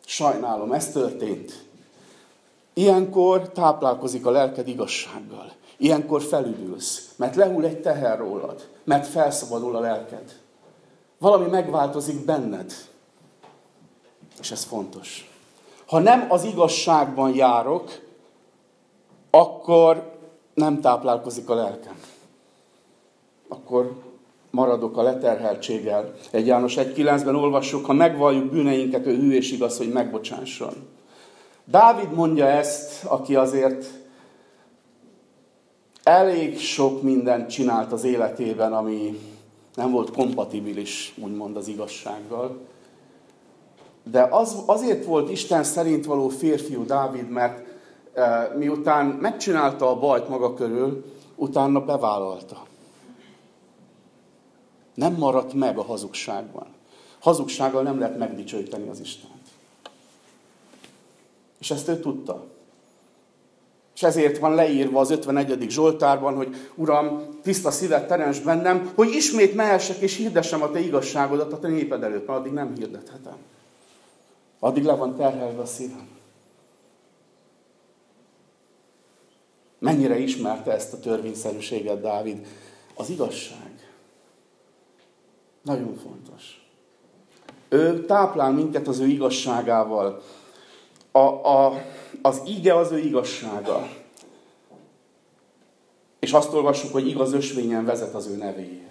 Sajnálom, 0.05 0.73
ez 0.73 0.93
történt 0.93 1.68
Ilyenkor 2.79 3.49
táplálkozik 3.49 4.27
a 4.27 4.31
lelked 4.31 4.69
igazsággal. 4.69 5.53
Ilyenkor 5.77 6.23
felüdülsz, 6.23 7.13
mert 7.17 7.37
lehull 7.37 7.65
egy 7.65 7.81
teher 7.81 8.19
rólad, 8.19 8.69
mert 8.85 9.07
felszabadul 9.07 9.77
a 9.77 9.81
lelked. 9.81 10.39
Valami 11.19 11.47
megváltozik 11.47 12.25
benned. 12.25 12.73
És 14.41 14.51
ez 14.51 14.65
fontos. 14.65 15.31
Ha 15.87 15.99
nem 15.99 16.27
az 16.29 16.45
igazságban 16.45 17.35
járok, 17.35 18.01
akkor 19.31 20.13
nem 20.55 20.81
táplálkozik 20.81 21.49
a 21.49 21.55
lelkem. 21.55 22.01
Akkor 23.49 24.03
maradok 24.51 24.97
a 24.97 25.03
leterheltséggel. 25.03 26.15
Egy 26.31 26.47
János 26.47 26.75
1.9-ben 26.75 27.35
olvassuk, 27.37 27.87
ha 27.87 27.93
megvalljuk 27.93 28.51
bűneinket, 28.51 29.07
ő 29.07 29.17
hű 29.17 29.33
és 29.33 29.53
igaz, 29.53 29.77
hogy 29.77 29.93
megbocsásson. 29.93 30.97
Dávid 31.71 32.13
mondja 32.13 32.47
ezt, 32.47 33.05
aki 33.05 33.35
azért 33.35 33.87
elég 36.03 36.59
sok 36.59 37.03
mindent 37.03 37.51
csinált 37.51 37.93
az 37.93 38.05
életében, 38.05 38.73
ami 38.73 39.19
nem 39.75 39.91
volt 39.91 40.11
kompatibilis, 40.11 41.15
úgymond 41.23 41.57
az 41.57 41.69
igazsággal. 41.69 42.59
De 44.03 44.23
az, 44.23 44.63
azért 44.67 45.05
volt 45.05 45.31
Isten 45.31 45.65
szerint 45.65 46.05
való 46.05 46.29
férfiú 46.29 46.85
Dávid, 46.85 47.29
mert 47.29 47.67
e, 48.15 48.53
miután 48.57 49.07
megcsinálta 49.07 49.91
a 49.91 49.99
bajt 49.99 50.29
maga 50.29 50.55
körül, 50.55 51.05
utána 51.35 51.85
bevállalta. 51.85 52.63
Nem 54.95 55.15
maradt 55.15 55.53
meg 55.53 55.79
a 55.79 55.83
hazugságban. 55.83 56.67
Hazugsággal 57.19 57.83
nem 57.83 57.99
lehet 57.99 58.19
megdicsőíteni 58.19 58.89
az 58.89 59.01
Istent. 59.01 59.38
És 61.59 61.71
ezt 61.71 61.89
ő 61.89 62.01
tudta. 62.01 62.47
És 63.95 64.03
ezért 64.03 64.39
van 64.39 64.55
leírva 64.55 65.01
az 65.01 65.11
51. 65.11 65.71
Zsoltárban, 65.71 66.35
hogy 66.35 66.57
Uram, 66.75 67.39
tiszta 67.43 67.71
szívet 67.71 68.09
teremts 68.09 68.45
bennem, 68.45 68.93
hogy 68.95 69.09
ismét 69.09 69.55
mehessek 69.55 69.97
és 69.97 70.17
hirdessem 70.17 70.63
a 70.63 70.71
te 70.71 70.79
igazságodat 70.79 71.53
a 71.53 71.59
te 71.59 71.69
néped 71.69 72.03
előtt, 72.03 72.27
mert 72.27 72.39
addig 72.39 72.53
nem 72.53 72.75
hirdethetem. 72.75 73.37
Addig 74.59 74.85
le 74.85 74.95
van 74.95 75.17
terhelve 75.17 75.61
a 75.61 75.67
szívem. 75.67 76.09
Mennyire 79.79 80.19
ismerte 80.19 80.73
ezt 80.73 80.93
a 80.93 81.01
törvényszerűséget 81.01 82.01
Dávid? 82.01 82.47
Az 82.95 83.11
igazság. 83.11 83.93
Nagyon 85.63 85.97
fontos. 85.97 86.67
Ő 87.69 88.05
táplál 88.05 88.53
minket 88.53 88.89
az 88.89 88.99
ő 88.99 89.07
igazságával. 89.07 90.23
A, 91.13 91.19
a, 91.19 91.83
az 92.23 92.43
ige 92.47 92.77
az 92.77 92.93
ő 92.93 92.99
igazsága. 92.99 93.89
És 96.19 96.33
azt 96.33 96.53
olvassuk, 96.53 96.93
hogy 96.93 97.09
igaz 97.09 97.33
ösvényen 97.33 97.85
vezet 97.85 98.15
az 98.15 98.27
ő 98.27 98.37
nevéért. 98.37 98.89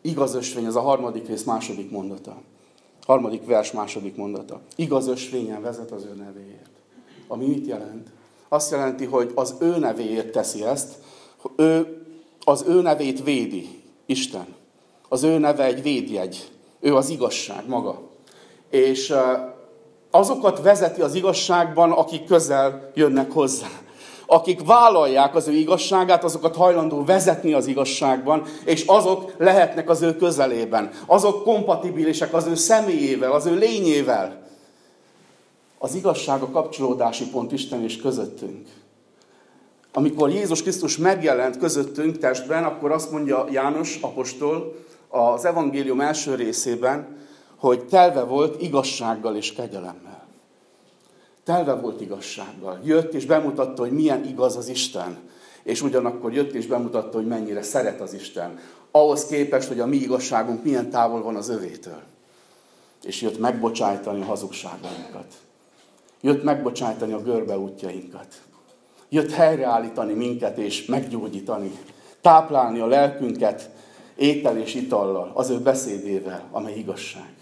Igaz 0.00 0.34
ösvény, 0.34 0.66
az 0.66 0.76
a 0.76 0.80
harmadik 0.80 1.26
rész 1.26 1.42
második 1.42 1.90
mondata. 1.90 2.36
Harmadik 3.06 3.46
vers 3.46 3.72
második 3.72 4.16
mondata. 4.16 4.60
Igaz 4.76 5.06
ösvényen 5.06 5.62
vezet 5.62 5.90
az 5.90 6.04
ő 6.04 6.14
nevéért. 6.14 6.70
Ami 7.28 7.46
mit 7.46 7.66
jelent? 7.66 8.08
Azt 8.48 8.70
jelenti, 8.70 9.04
hogy 9.04 9.32
az 9.34 9.54
ő 9.60 9.78
nevéért 9.78 10.32
teszi 10.32 10.64
ezt, 10.64 10.94
ő 11.56 12.02
az 12.44 12.64
ő 12.68 12.82
nevét 12.82 13.24
védi, 13.24 13.82
Isten. 14.06 14.54
Az 15.08 15.22
ő 15.22 15.38
neve 15.38 15.64
egy 15.64 15.82
védjegy. 15.82 16.50
Ő 16.80 16.94
az 16.94 17.08
igazság 17.08 17.68
maga. 17.68 18.00
És 18.70 19.14
azokat 20.10 20.62
vezeti 20.62 21.00
az 21.00 21.14
igazságban, 21.14 21.92
akik 21.92 22.24
közel 22.24 22.90
jönnek 22.94 23.32
hozzá. 23.32 23.66
Akik 24.26 24.66
vállalják 24.66 25.34
az 25.34 25.48
ő 25.48 25.52
igazságát, 25.52 26.24
azokat 26.24 26.56
hajlandó 26.56 27.04
vezetni 27.04 27.52
az 27.52 27.66
igazságban, 27.66 28.42
és 28.64 28.84
azok 28.86 29.32
lehetnek 29.38 29.88
az 29.88 30.02
ő 30.02 30.16
közelében. 30.16 30.90
Azok 31.06 31.42
kompatibilisek 31.42 32.34
az 32.34 32.46
ő 32.46 32.54
személyével, 32.54 33.32
az 33.32 33.46
ő 33.46 33.54
lényével. 33.54 34.46
Az 35.78 35.94
igazság 35.94 36.42
a 36.42 36.50
kapcsolódási 36.50 37.28
pont 37.28 37.52
Isten 37.52 37.82
és 37.82 38.00
közöttünk. 38.00 38.68
Amikor 39.92 40.30
Jézus 40.30 40.62
Krisztus 40.62 40.96
megjelent 40.96 41.58
közöttünk 41.58 42.18
testben, 42.18 42.64
akkor 42.64 42.90
azt 42.90 43.10
mondja 43.10 43.46
János 43.50 43.98
apostol 44.00 44.74
az 45.08 45.44
evangélium 45.44 46.00
első 46.00 46.34
részében, 46.34 47.16
hogy 47.58 47.86
telve 47.86 48.22
volt 48.22 48.62
igazsággal 48.62 49.36
és 49.36 49.52
kegyelemmel. 49.52 50.26
Telve 51.44 51.74
volt 51.74 52.00
igazsággal. 52.00 52.80
Jött 52.84 53.14
és 53.14 53.26
bemutatta, 53.26 53.82
hogy 53.82 53.92
milyen 53.92 54.24
igaz 54.24 54.56
az 54.56 54.68
Isten. 54.68 55.18
És 55.62 55.82
ugyanakkor 55.82 56.32
jött 56.32 56.52
és 56.52 56.66
bemutatta, 56.66 57.16
hogy 57.16 57.26
mennyire 57.26 57.62
szeret 57.62 58.00
az 58.00 58.14
Isten. 58.14 58.58
Ahhoz 58.90 59.26
képest, 59.26 59.68
hogy 59.68 59.80
a 59.80 59.86
mi 59.86 59.96
igazságunk 59.96 60.64
milyen 60.64 60.90
távol 60.90 61.22
van 61.22 61.36
az 61.36 61.48
övétől. 61.48 62.02
És 63.02 63.20
jött 63.20 63.38
megbocsájtani 63.38 64.20
a 64.20 64.24
hazugságainkat. 64.24 65.34
Jött 66.20 66.42
megbocsájtani 66.42 67.12
a 67.12 67.22
görbe 67.22 67.58
útjainkat. 67.58 68.26
Jött 69.08 69.30
helyreállítani 69.30 70.12
minket 70.12 70.58
és 70.58 70.84
meggyógyítani. 70.84 71.78
Táplálni 72.20 72.80
a 72.80 72.86
lelkünket 72.86 73.70
étel 74.16 74.58
és 74.58 74.74
itallal, 74.74 75.30
az 75.34 75.50
ő 75.50 75.58
beszédével, 75.58 76.48
amely 76.50 76.74
igazság. 76.74 77.37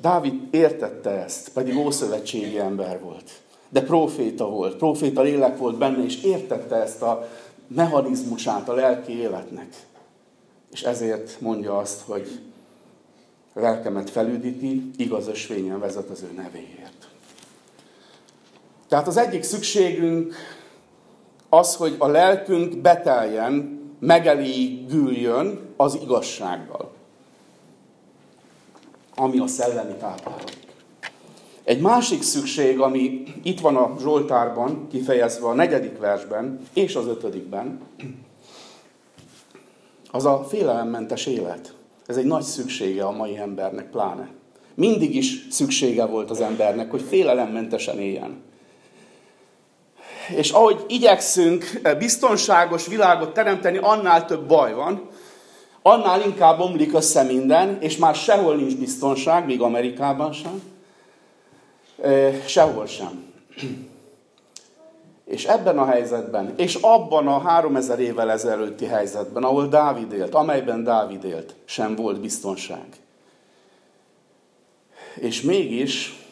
Dávid 0.00 0.34
értette 0.50 1.10
ezt, 1.10 1.48
pedig 1.48 1.76
ószövetségi 1.76 2.58
ember 2.58 3.00
volt. 3.00 3.30
De 3.68 3.82
proféta 3.82 4.48
volt, 4.48 4.76
proféta 4.76 5.22
lélek 5.22 5.58
volt 5.58 5.78
benne, 5.78 6.04
és 6.04 6.22
értette 6.22 6.76
ezt 6.76 7.02
a 7.02 7.28
mechanizmusát 7.66 8.68
a 8.68 8.74
lelki 8.74 9.12
életnek. 9.12 9.74
És 10.72 10.82
ezért 10.82 11.40
mondja 11.40 11.78
azt, 11.78 12.00
hogy 12.00 12.40
lelkemet 13.54 14.10
felüdíti, 14.10 14.90
igaz 14.96 15.28
ösvényen 15.28 15.80
vezet 15.80 16.08
az 16.08 16.22
ő 16.22 16.32
nevéért. 16.36 17.08
Tehát 18.88 19.06
az 19.06 19.16
egyik 19.16 19.42
szükségünk 19.42 20.34
az, 21.48 21.76
hogy 21.76 21.94
a 21.98 22.06
lelkünk 22.06 22.76
beteljen, 22.76 23.80
megelégüljön 23.98 25.60
az 25.76 25.98
igazsággal 26.02 26.95
ami 29.16 29.38
a 29.38 29.46
szellemi 29.46 29.94
táplálék. 29.94 30.56
Egy 31.64 31.80
másik 31.80 32.22
szükség, 32.22 32.80
ami 32.80 33.22
itt 33.42 33.60
van 33.60 33.76
a 33.76 33.96
Zsoltárban, 34.00 34.86
kifejezve 34.90 35.46
a 35.46 35.54
negyedik 35.54 35.98
versben 35.98 36.60
és 36.72 36.94
az 36.94 37.06
ötödikben, 37.06 37.80
az 40.10 40.24
a 40.24 40.44
félelemmentes 40.48 41.26
élet. 41.26 41.74
Ez 42.06 42.16
egy 42.16 42.24
nagy 42.24 42.42
szüksége 42.42 43.04
a 43.04 43.10
mai 43.10 43.36
embernek 43.36 43.90
pláne. 43.90 44.28
Mindig 44.74 45.16
is 45.16 45.46
szüksége 45.50 46.04
volt 46.04 46.30
az 46.30 46.40
embernek, 46.40 46.90
hogy 46.90 47.02
félelemmentesen 47.02 47.98
éljen. 47.98 48.42
És 50.36 50.50
ahogy 50.50 50.84
igyekszünk 50.88 51.80
biztonságos 51.98 52.86
világot 52.86 53.32
teremteni, 53.32 53.78
annál 53.78 54.24
több 54.24 54.46
baj 54.46 54.74
van, 54.74 55.08
annál 55.86 56.22
inkább 56.22 56.60
omlik 56.60 56.94
össze 56.94 57.22
minden, 57.22 57.76
és 57.80 57.96
már 57.96 58.14
sehol 58.14 58.56
nincs 58.56 58.76
biztonság, 58.76 59.46
még 59.46 59.60
Amerikában 59.60 60.32
sem, 60.32 60.62
sehol 62.46 62.86
sem. 62.86 63.24
És 65.24 65.44
ebben 65.44 65.78
a 65.78 65.84
helyzetben, 65.84 66.54
és 66.56 66.74
abban 66.74 67.26
a 67.26 67.38
három 67.38 67.76
ezer 67.76 68.00
évvel 68.00 68.30
ezelőtti 68.30 68.84
helyzetben, 68.84 69.42
ahol 69.42 69.66
Dávid 69.66 70.12
élt, 70.12 70.34
amelyben 70.34 70.84
Dávid 70.84 71.24
élt, 71.24 71.54
sem 71.64 71.94
volt 71.94 72.20
biztonság. 72.20 72.86
És 75.14 75.42
mégis, 75.42 76.24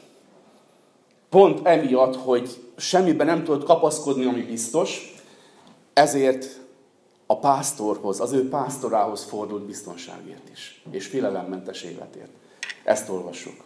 pont 1.28 1.66
emiatt, 1.66 2.16
hogy 2.16 2.48
semmiben 2.76 3.26
nem 3.26 3.44
tudott 3.44 3.64
kapaszkodni, 3.64 4.24
ami 4.24 4.42
biztos, 4.42 5.14
ezért 5.92 6.62
a 7.26 7.38
pásztorhoz, 7.38 8.20
az 8.20 8.32
ő 8.32 8.48
pásztorához 8.48 9.22
fordult 9.22 9.62
biztonságért 9.62 10.48
is, 10.52 10.82
és 10.90 11.06
félelemmentes 11.06 11.82
életért. 11.82 12.30
Ezt 12.84 13.08
olvassuk. 13.08 13.64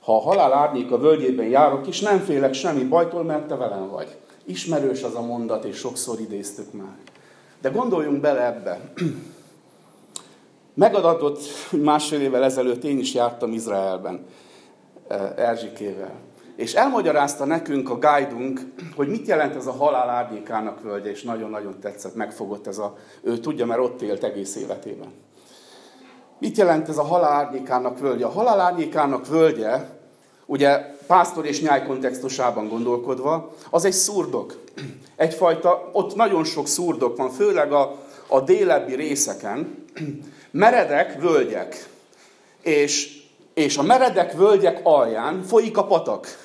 Ha 0.00 0.16
a 0.16 0.20
halál 0.20 0.72
a 0.90 0.98
völgyében 0.98 1.46
járok 1.46 1.86
is, 1.86 2.00
nem 2.00 2.18
félek 2.18 2.54
semmi 2.54 2.84
bajtól, 2.84 3.22
mert 3.22 3.46
te 3.46 3.54
velem 3.54 3.88
vagy. 3.88 4.16
Ismerős 4.44 5.02
az 5.02 5.14
a 5.14 5.20
mondat, 5.20 5.64
és 5.64 5.76
sokszor 5.76 6.20
idéztük 6.20 6.72
már. 6.72 6.96
De 7.60 7.68
gondoljunk 7.68 8.20
bele 8.20 8.46
ebbe. 8.46 8.80
Megadatott, 10.74 11.40
hogy 11.70 11.80
másfél 11.80 12.20
évvel 12.20 12.44
ezelőtt 12.44 12.84
én 12.84 12.98
is 12.98 13.14
jártam 13.14 13.52
Izraelben, 13.52 14.26
eh, 15.08 15.32
Erzsikével. 15.36 16.14
És 16.56 16.74
elmagyarázta 16.74 17.44
nekünk 17.44 17.90
a 17.90 17.98
guidunk, 17.98 18.60
hogy 18.96 19.08
mit 19.08 19.26
jelent 19.26 19.56
ez 19.56 19.66
a 19.66 19.72
halál 19.72 20.08
árnyékának 20.08 20.82
völgye, 20.82 21.10
és 21.10 21.22
nagyon-nagyon 21.22 21.80
tetszett, 21.80 22.14
megfogott 22.14 22.66
ez 22.66 22.78
a, 22.78 22.96
ő 23.22 23.38
tudja, 23.38 23.66
mert 23.66 23.80
ott 23.80 24.02
élt 24.02 24.24
egész 24.24 24.56
életében. 24.56 25.12
Mit 26.38 26.56
jelent 26.56 26.88
ez 26.88 26.98
a 26.98 27.02
halál 27.02 27.32
árnyékának 27.32 27.98
völgye? 27.98 28.24
A 28.24 28.30
halál 28.30 28.60
árnyékának 28.60 29.26
völgye, 29.26 29.88
ugye 30.46 30.78
pásztor 31.06 31.46
és 31.46 31.60
nyáj 31.60 31.86
kontextusában 31.86 32.68
gondolkodva, 32.68 33.54
az 33.70 33.84
egy 33.84 33.92
szurdok. 33.92 34.60
Egyfajta, 35.16 35.90
ott 35.92 36.14
nagyon 36.14 36.44
sok 36.44 36.66
szurdok 36.66 37.16
van, 37.16 37.30
főleg 37.30 37.72
a, 37.72 37.98
a 38.26 38.40
délebbi 38.40 38.94
részeken, 38.94 39.84
meredek 40.50 41.20
völgyek. 41.20 41.86
És, 42.62 43.22
és 43.54 43.76
a 43.76 43.82
meredek 43.82 44.32
völgyek 44.32 44.80
alján 44.82 45.42
folyik 45.42 45.76
a 45.76 45.84
patak. 45.84 46.41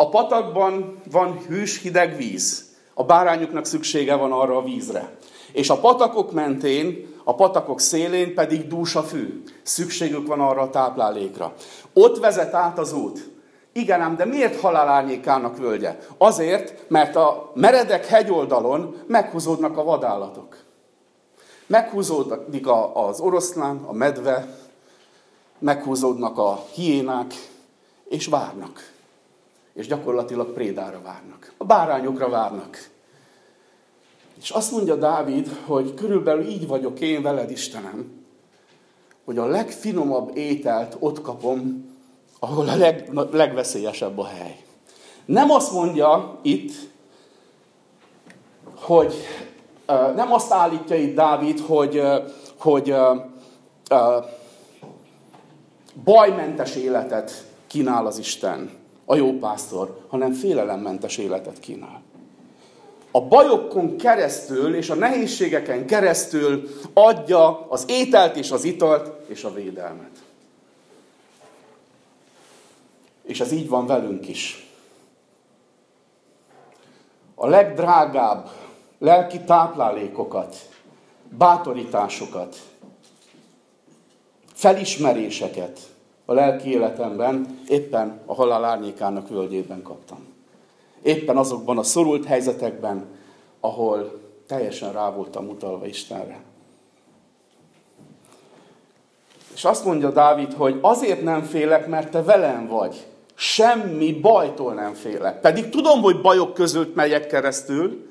A 0.00 0.08
patakban 0.08 1.00
van 1.10 1.38
hűs, 1.48 1.80
hideg 1.80 2.16
víz. 2.16 2.64
A 2.94 3.04
bárányoknak 3.04 3.64
szüksége 3.64 4.14
van 4.14 4.32
arra 4.32 4.56
a 4.56 4.62
vízre. 4.62 5.16
És 5.52 5.70
a 5.70 5.80
patakok 5.80 6.32
mentén, 6.32 7.14
a 7.24 7.34
patakok 7.34 7.80
szélén 7.80 8.34
pedig 8.34 8.66
dús 8.66 8.94
a 8.94 9.02
fű. 9.02 9.42
Szükségük 9.62 10.26
van 10.26 10.40
arra 10.40 10.60
a 10.60 10.70
táplálékra. 10.70 11.54
Ott 11.92 12.18
vezet 12.18 12.54
át 12.54 12.78
az 12.78 12.92
út. 12.92 13.30
Igen 13.72 14.00
ám, 14.00 14.16
de 14.16 14.24
miért 14.24 14.60
halálárnyékának 14.60 15.56
völgye? 15.56 15.98
Azért, 16.18 16.88
mert 16.88 17.16
a 17.16 17.50
meredek 17.54 18.06
hegyoldalon 18.06 18.96
meghúzódnak 19.06 19.76
a 19.76 19.84
vadállatok. 19.84 20.56
Meghúzódik 21.66 22.66
az 22.94 23.20
oroszlán, 23.20 23.84
a 23.86 23.92
medve, 23.92 24.56
meghúzódnak 25.58 26.38
a 26.38 26.64
hiénák, 26.72 27.34
és 28.08 28.26
várnak. 28.26 28.98
És 29.72 29.86
gyakorlatilag 29.86 30.52
prédára 30.52 31.00
várnak. 31.02 31.52
A 31.56 31.64
bárányokra 31.64 32.28
várnak. 32.28 32.88
És 34.40 34.50
azt 34.50 34.72
mondja 34.72 34.96
Dávid, 34.96 35.48
hogy 35.66 35.94
körülbelül 35.94 36.46
így 36.46 36.66
vagyok 36.66 37.00
én 37.00 37.22
veled, 37.22 37.50
Istenem, 37.50 38.24
hogy 39.24 39.38
a 39.38 39.46
legfinomabb 39.46 40.36
ételt 40.36 40.96
ott 40.98 41.20
kapom, 41.20 41.88
ahol 42.38 42.68
a 42.68 42.76
leg, 42.76 43.10
legveszélyesebb 43.30 44.18
a 44.18 44.26
hely. 44.26 44.64
Nem 45.24 45.50
azt 45.50 45.72
mondja 45.72 46.38
itt, 46.42 46.72
hogy 48.74 49.14
nem 50.14 50.32
azt 50.32 50.52
állítja 50.52 50.96
itt 50.96 51.14
Dávid, 51.14 51.60
hogy, 51.60 52.02
hogy 52.58 52.94
bajmentes 56.04 56.76
életet 56.76 57.46
kínál 57.66 58.06
az 58.06 58.18
Isten, 58.18 58.79
a 59.10 59.14
jó 59.14 59.38
pásztor, 59.38 60.04
hanem 60.08 60.32
félelemmentes 60.32 61.16
életet 61.16 61.60
kínál. 61.60 62.02
A 63.10 63.20
bajokon 63.20 63.96
keresztül 63.96 64.74
és 64.74 64.90
a 64.90 64.94
nehézségeken 64.94 65.86
keresztül 65.86 66.68
adja 66.92 67.66
az 67.68 67.84
ételt 67.88 68.36
és 68.36 68.50
az 68.50 68.64
italt 68.64 69.28
és 69.28 69.44
a 69.44 69.52
védelmet. 69.52 70.22
És 73.22 73.40
ez 73.40 73.52
így 73.52 73.68
van 73.68 73.86
velünk 73.86 74.28
is. 74.28 74.66
A 77.34 77.46
legdrágább 77.46 78.50
lelki 78.98 79.40
táplálékokat, 79.40 80.56
bátorításokat, 81.28 82.56
felismeréseket 84.52 85.80
a 86.30 86.34
lelki 86.34 86.70
életemben 86.70 87.58
éppen 87.68 88.20
a 88.26 88.34
halál 88.34 88.64
árnyékának 88.64 89.28
völgyében 89.28 89.82
kaptam. 89.82 90.26
Éppen 91.02 91.36
azokban 91.36 91.78
a 91.78 91.82
szorult 91.82 92.24
helyzetekben, 92.24 93.06
ahol 93.60 94.20
teljesen 94.46 94.92
rá 94.92 95.10
voltam 95.10 95.48
utalva 95.48 95.86
Istenre. 95.86 96.40
És 99.54 99.64
azt 99.64 99.84
mondja 99.84 100.10
Dávid, 100.10 100.52
hogy 100.52 100.78
azért 100.80 101.22
nem 101.22 101.42
félek, 101.42 101.86
mert 101.86 102.10
te 102.10 102.22
velem 102.22 102.66
vagy. 102.66 103.06
Semmi 103.34 104.12
bajtól 104.12 104.72
nem 104.72 104.94
félek. 104.94 105.40
Pedig 105.40 105.68
tudom, 105.68 106.00
hogy 106.00 106.20
bajok 106.20 106.54
között 106.54 106.94
megyek 106.94 107.26
keresztül. 107.26 108.08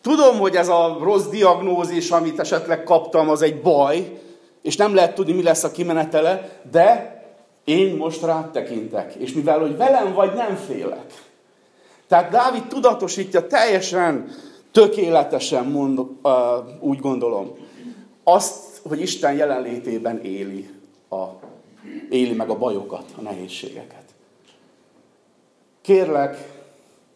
Tudom, 0.00 0.38
hogy 0.38 0.56
ez 0.56 0.68
a 0.68 0.98
rossz 1.02 1.26
diagnózis, 1.26 2.10
amit 2.10 2.40
esetleg 2.40 2.84
kaptam, 2.84 3.28
az 3.28 3.42
egy 3.42 3.60
baj, 3.60 4.20
és 4.62 4.76
nem 4.76 4.94
lehet 4.94 5.14
tudni, 5.14 5.32
mi 5.32 5.42
lesz 5.42 5.64
a 5.64 5.70
kimenetele, 5.70 6.60
de 6.70 7.15
én 7.66 7.96
most 7.96 8.22
rád 8.22 8.50
tekintek. 8.50 9.14
És 9.14 9.32
mivel, 9.32 9.58
hogy 9.58 9.76
velem 9.76 10.12
vagy, 10.12 10.34
nem 10.34 10.56
félek. 10.56 11.24
Tehát 12.06 12.30
Dávid 12.30 12.66
tudatosítja 12.66 13.46
teljesen, 13.46 14.28
tökéletesen, 14.72 15.64
mond, 15.64 15.98
uh, 15.98 16.08
úgy 16.80 16.98
gondolom, 16.98 17.56
azt, 18.24 18.80
hogy 18.88 19.00
Isten 19.00 19.34
jelenlétében 19.34 20.20
éli, 20.24 20.70
a, 21.10 21.24
éli 22.10 22.32
meg 22.32 22.50
a 22.50 22.58
bajokat, 22.58 23.04
a 23.18 23.20
nehézségeket. 23.20 24.04
Kérlek, 25.80 26.48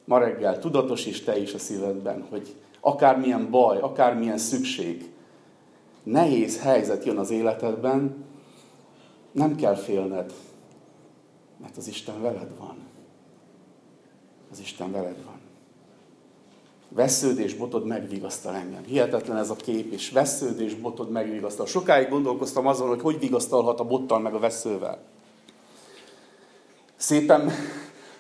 ma 0.05 0.19
reggel 0.19 0.59
tudatosíts 0.59 1.25
te 1.25 1.39
is 1.39 1.55
a 1.55 1.59
szívedben, 1.59 2.27
hogy 2.31 2.55
akármilyen 2.81 3.51
baj, 3.51 3.79
akármilyen 3.79 4.39
szükség, 4.39 5.11
nehéz 6.03 6.61
helyzet 6.61 7.05
jön 7.05 7.19
az 7.19 7.31
életedben, 7.31 8.25
nem 9.33 9.57
kell 9.57 9.75
félned, 9.75 10.33
mert 11.57 11.77
az 11.77 11.89
Isten 11.89 12.23
veled 12.23 12.59
van. 12.59 12.77
Az 14.51 14.61
Isten 14.61 14.93
veled 14.93 15.25
van. 15.25 15.39
Vesződés 16.89 17.55
botod 17.55 17.87
megvigasztal 17.87 18.55
engem. 18.55 18.85
Hihetetlen 18.85 19.37
ez 19.37 19.51
a 19.51 19.57
kép, 19.57 19.93
és 19.93 20.11
vesződés 20.11 20.75
botod 20.75 21.11
megvigasztal. 21.11 21.67
Sokáig 21.67 22.09
gondolkoztam 22.09 22.67
azon, 22.67 22.89
hogy 22.89 23.01
hogy 23.01 23.19
vigasztalhat 23.19 23.81
a 23.81 23.85
bottal 23.85 24.19
meg 24.21 24.35
a 24.35 24.39
veszővel. 24.39 24.99
Szépen 26.97 27.51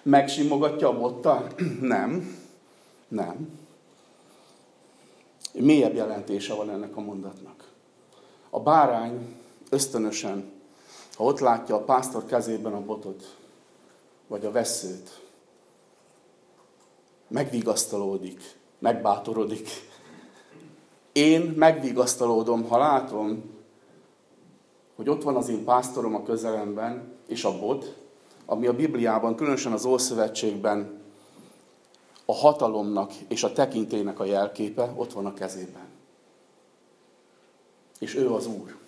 megsimogatja 0.02 0.88
a 0.88 0.98
bottal? 0.98 1.46
Nem. 1.80 2.38
Nem. 3.08 3.58
Mélyebb 5.52 5.94
jelentése 5.94 6.54
van 6.54 6.70
ennek 6.70 6.96
a 6.96 7.00
mondatnak. 7.00 7.68
A 8.50 8.60
bárány 8.60 9.36
ösztönösen, 9.70 10.50
ha 11.20 11.26
ott 11.26 11.38
látja 11.38 11.74
a 11.74 11.84
pásztor 11.84 12.24
kezében 12.24 12.72
a 12.72 12.84
botot, 12.84 13.36
vagy 14.26 14.44
a 14.44 14.50
veszőt, 14.50 15.20
megvigasztalódik, 17.28 18.58
megbátorodik. 18.78 19.68
Én 21.12 21.40
megvigasztalódom, 21.56 22.68
ha 22.68 22.78
látom, 22.78 23.42
hogy 24.96 25.08
ott 25.08 25.22
van 25.22 25.36
az 25.36 25.48
én 25.48 25.64
pásztorom 25.64 26.14
a 26.14 26.22
közelemben, 26.22 27.12
és 27.26 27.44
a 27.44 27.58
bot, 27.58 27.96
ami 28.46 28.66
a 28.66 28.74
Bibliában, 28.74 29.36
különösen 29.36 29.72
az 29.72 29.84
Ószövetségben 29.84 31.02
a 32.24 32.34
hatalomnak 32.34 33.12
és 33.28 33.42
a 33.42 33.52
tekintének 33.52 34.20
a 34.20 34.24
jelképe 34.24 34.92
ott 34.96 35.12
van 35.12 35.26
a 35.26 35.34
kezében. 35.34 35.88
És 37.98 38.14
ő 38.14 38.32
az 38.32 38.46
Úr. 38.46 38.79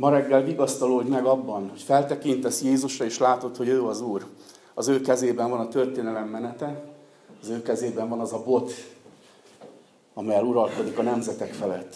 Ma 0.00 0.10
reggel 0.10 0.42
vigasztalódj 0.42 1.08
meg 1.08 1.24
abban, 1.24 1.68
hogy 1.68 1.82
feltekintesz 1.82 2.62
Jézusra, 2.62 3.04
és 3.04 3.18
látod, 3.18 3.56
hogy 3.56 3.68
ő 3.68 3.84
az 3.84 4.00
Úr. 4.00 4.26
Az 4.74 4.88
ő 4.88 5.00
kezében 5.00 5.50
van 5.50 5.60
a 5.60 5.68
történelem 5.68 6.28
menete, 6.28 6.84
az 7.42 7.48
ő 7.48 7.62
kezében 7.62 8.08
van 8.08 8.20
az 8.20 8.32
a 8.32 8.42
bot, 8.42 8.72
amelyel 10.14 10.44
uralkodik 10.44 10.98
a 10.98 11.02
nemzetek 11.02 11.52
felett. 11.52 11.94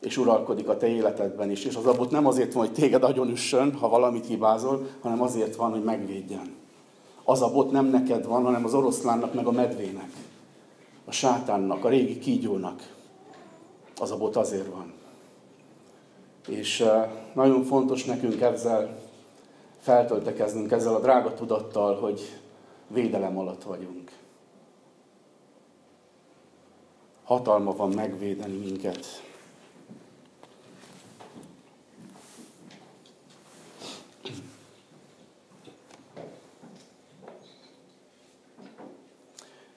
És 0.00 0.16
uralkodik 0.16 0.68
a 0.68 0.76
te 0.76 0.86
életedben 0.86 1.50
is. 1.50 1.64
És 1.64 1.76
az 1.76 1.86
abot 1.86 2.10
nem 2.10 2.26
azért 2.26 2.52
van, 2.52 2.66
hogy 2.66 2.74
téged 2.74 3.02
agyon 3.02 3.30
üssön, 3.30 3.74
ha 3.74 3.88
valamit 3.88 4.26
hibázol, 4.26 4.86
hanem 5.00 5.22
azért 5.22 5.56
van, 5.56 5.70
hogy 5.70 5.84
megvédjen. 5.84 6.54
Az 7.24 7.42
a 7.42 7.50
bot 7.50 7.70
nem 7.70 7.86
neked 7.86 8.26
van, 8.26 8.42
hanem 8.42 8.64
az 8.64 8.74
oroszlánnak, 8.74 9.34
meg 9.34 9.46
a 9.46 9.52
medvének. 9.52 10.10
A 11.04 11.10
sátánnak, 11.10 11.84
a 11.84 11.88
régi 11.88 12.18
kígyónak. 12.18 12.92
Az 14.00 14.10
a 14.10 14.16
bot 14.16 14.36
azért 14.36 14.66
van. 14.66 14.95
És 16.46 16.88
nagyon 17.32 17.64
fontos 17.64 18.04
nekünk 18.04 18.40
ezzel 18.40 18.98
feltöltekeznünk, 19.80 20.70
ezzel 20.70 20.94
a 20.94 21.00
drága 21.00 21.34
tudattal, 21.34 21.94
hogy 21.94 22.40
védelem 22.88 23.38
alatt 23.38 23.62
vagyunk. 23.62 24.10
Hatalma 27.24 27.76
van 27.76 27.90
megvédeni 27.90 28.56
minket. 28.56 29.22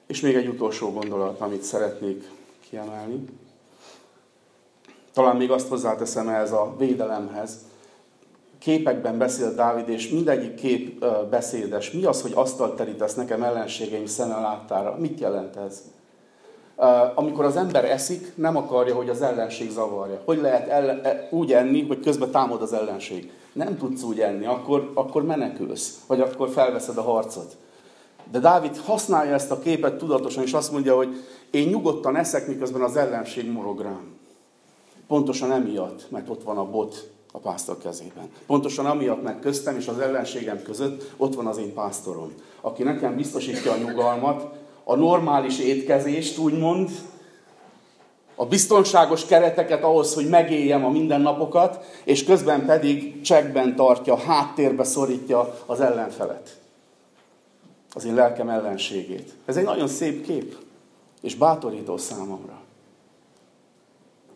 És 0.08 0.21
még 0.21 0.36
egy 0.36 0.47
utolsó 0.47 0.91
gondolat, 0.91 1.39
amit 1.39 1.62
szeretnék 1.62 2.29
kiemelni. 2.69 3.25
Talán 5.19 5.36
még 5.36 5.51
azt 5.51 5.67
hozzáteszem 5.67 6.27
ehhez 6.27 6.51
a 6.51 6.75
védelemhez. 6.77 7.58
Képekben 8.60 9.17
beszél 9.17 9.53
Dávid, 9.53 9.89
és 9.89 10.10
mindegyik 10.10 10.55
kép 10.55 11.05
beszédes. 11.29 11.91
Mi 11.91 12.05
az, 12.05 12.21
hogy 12.21 12.32
asztalt 12.36 12.75
terítesz 12.75 13.13
nekem 13.15 13.43
ellenségeim 13.43 14.05
szeme 14.05 14.39
láttára? 14.39 14.95
Mit 14.99 15.19
jelent 15.19 15.55
ez? 15.55 15.84
amikor 17.15 17.45
az 17.45 17.55
ember 17.55 17.86
eszik, 17.86 18.32
nem 18.36 18.58
akarja, 18.58 18.95
hogy 18.95 19.10
az 19.10 19.21
ellenség 19.21 19.69
zavarja. 19.69 20.21
Hogy 20.25 20.41
lehet 20.41 20.67
ellen, 20.67 20.99
e, 21.03 21.27
úgy 21.32 21.53
enni, 21.53 21.88
hogy 21.88 21.99
közben 21.99 22.32
támad 22.32 22.62
az 22.62 22.73
ellenség? 22.73 23.32
Nem 23.53 23.77
tudsz 23.77 24.03
úgy 24.03 24.19
enni, 24.19 24.45
akkor, 24.45 24.91
akkor 24.93 25.23
menekülsz, 25.23 25.99
vagy 26.08 26.21
akkor 26.21 26.49
felveszed 26.49 26.97
a 26.97 27.01
harcot. 27.01 27.58
De 28.32 28.39
Dávid 28.39 28.77
használja 28.77 29.34
ezt 29.34 29.51
a 29.51 29.60
képet 29.60 29.97
tudatosan, 29.97 30.43
és 30.43 30.53
azt 30.53 30.71
mondja, 30.71 30.95
hogy 30.95 31.15
én 31.51 31.67
nyugodtan 31.67 32.15
eszek, 32.15 32.47
miközben 32.47 32.82
az 32.82 32.95
ellenség 32.95 33.51
morog 33.51 33.82
rám. 33.82 34.18
Pontosan 35.10 35.52
emiatt, 35.52 36.06
mert 36.10 36.30
ott 36.30 36.43
van 36.43 36.58
a 36.58 36.65
bot 36.65 37.10
a 37.32 37.38
pásztor 37.38 37.78
kezében. 37.78 38.30
Pontosan 38.45 38.86
amiatt, 38.86 39.24
mert 39.24 39.39
köztem 39.39 39.76
és 39.76 39.88
az 39.88 40.00
ellenségem 40.00 40.62
között 40.62 41.12
ott 41.17 41.36
van 41.36 41.48
az 41.48 41.58
én 41.58 41.74
pásztorom, 41.74 42.34
aki 42.62 42.84
nekem 42.84 43.15
biztosítja 43.15 43.72
a 43.72 43.78
nyugalmat, 43.78 44.58
a 44.84 44.95
normális 44.95 45.60
étkezést, 45.60 46.38
úgymond, 46.38 46.89
a 48.36 48.45
biztonságos 48.45 49.26
kereteket 49.26 49.84
ahhoz, 49.84 50.13
hogy 50.13 50.30
megéljem 50.30 50.86
a 50.86 50.89
mindennapokat, 50.89 51.86
és 52.04 52.24
közben 52.24 52.65
pedig 52.65 53.22
csekben 53.22 53.76
tartja, 53.76 54.17
háttérbe 54.17 54.84
szorítja 54.84 55.63
az 55.65 55.80
ellenfelet. 55.80 56.60
Az 57.93 58.06
én 58.06 58.13
lelkem 58.13 58.50
ellenségét. 58.50 59.34
Ez 59.45 59.58
egy 59.58 59.63
nagyon 59.63 59.88
szép 59.88 60.26
kép, 60.26 60.56
és 61.22 61.36
bátorító 61.36 61.98
számomra. 61.98 62.59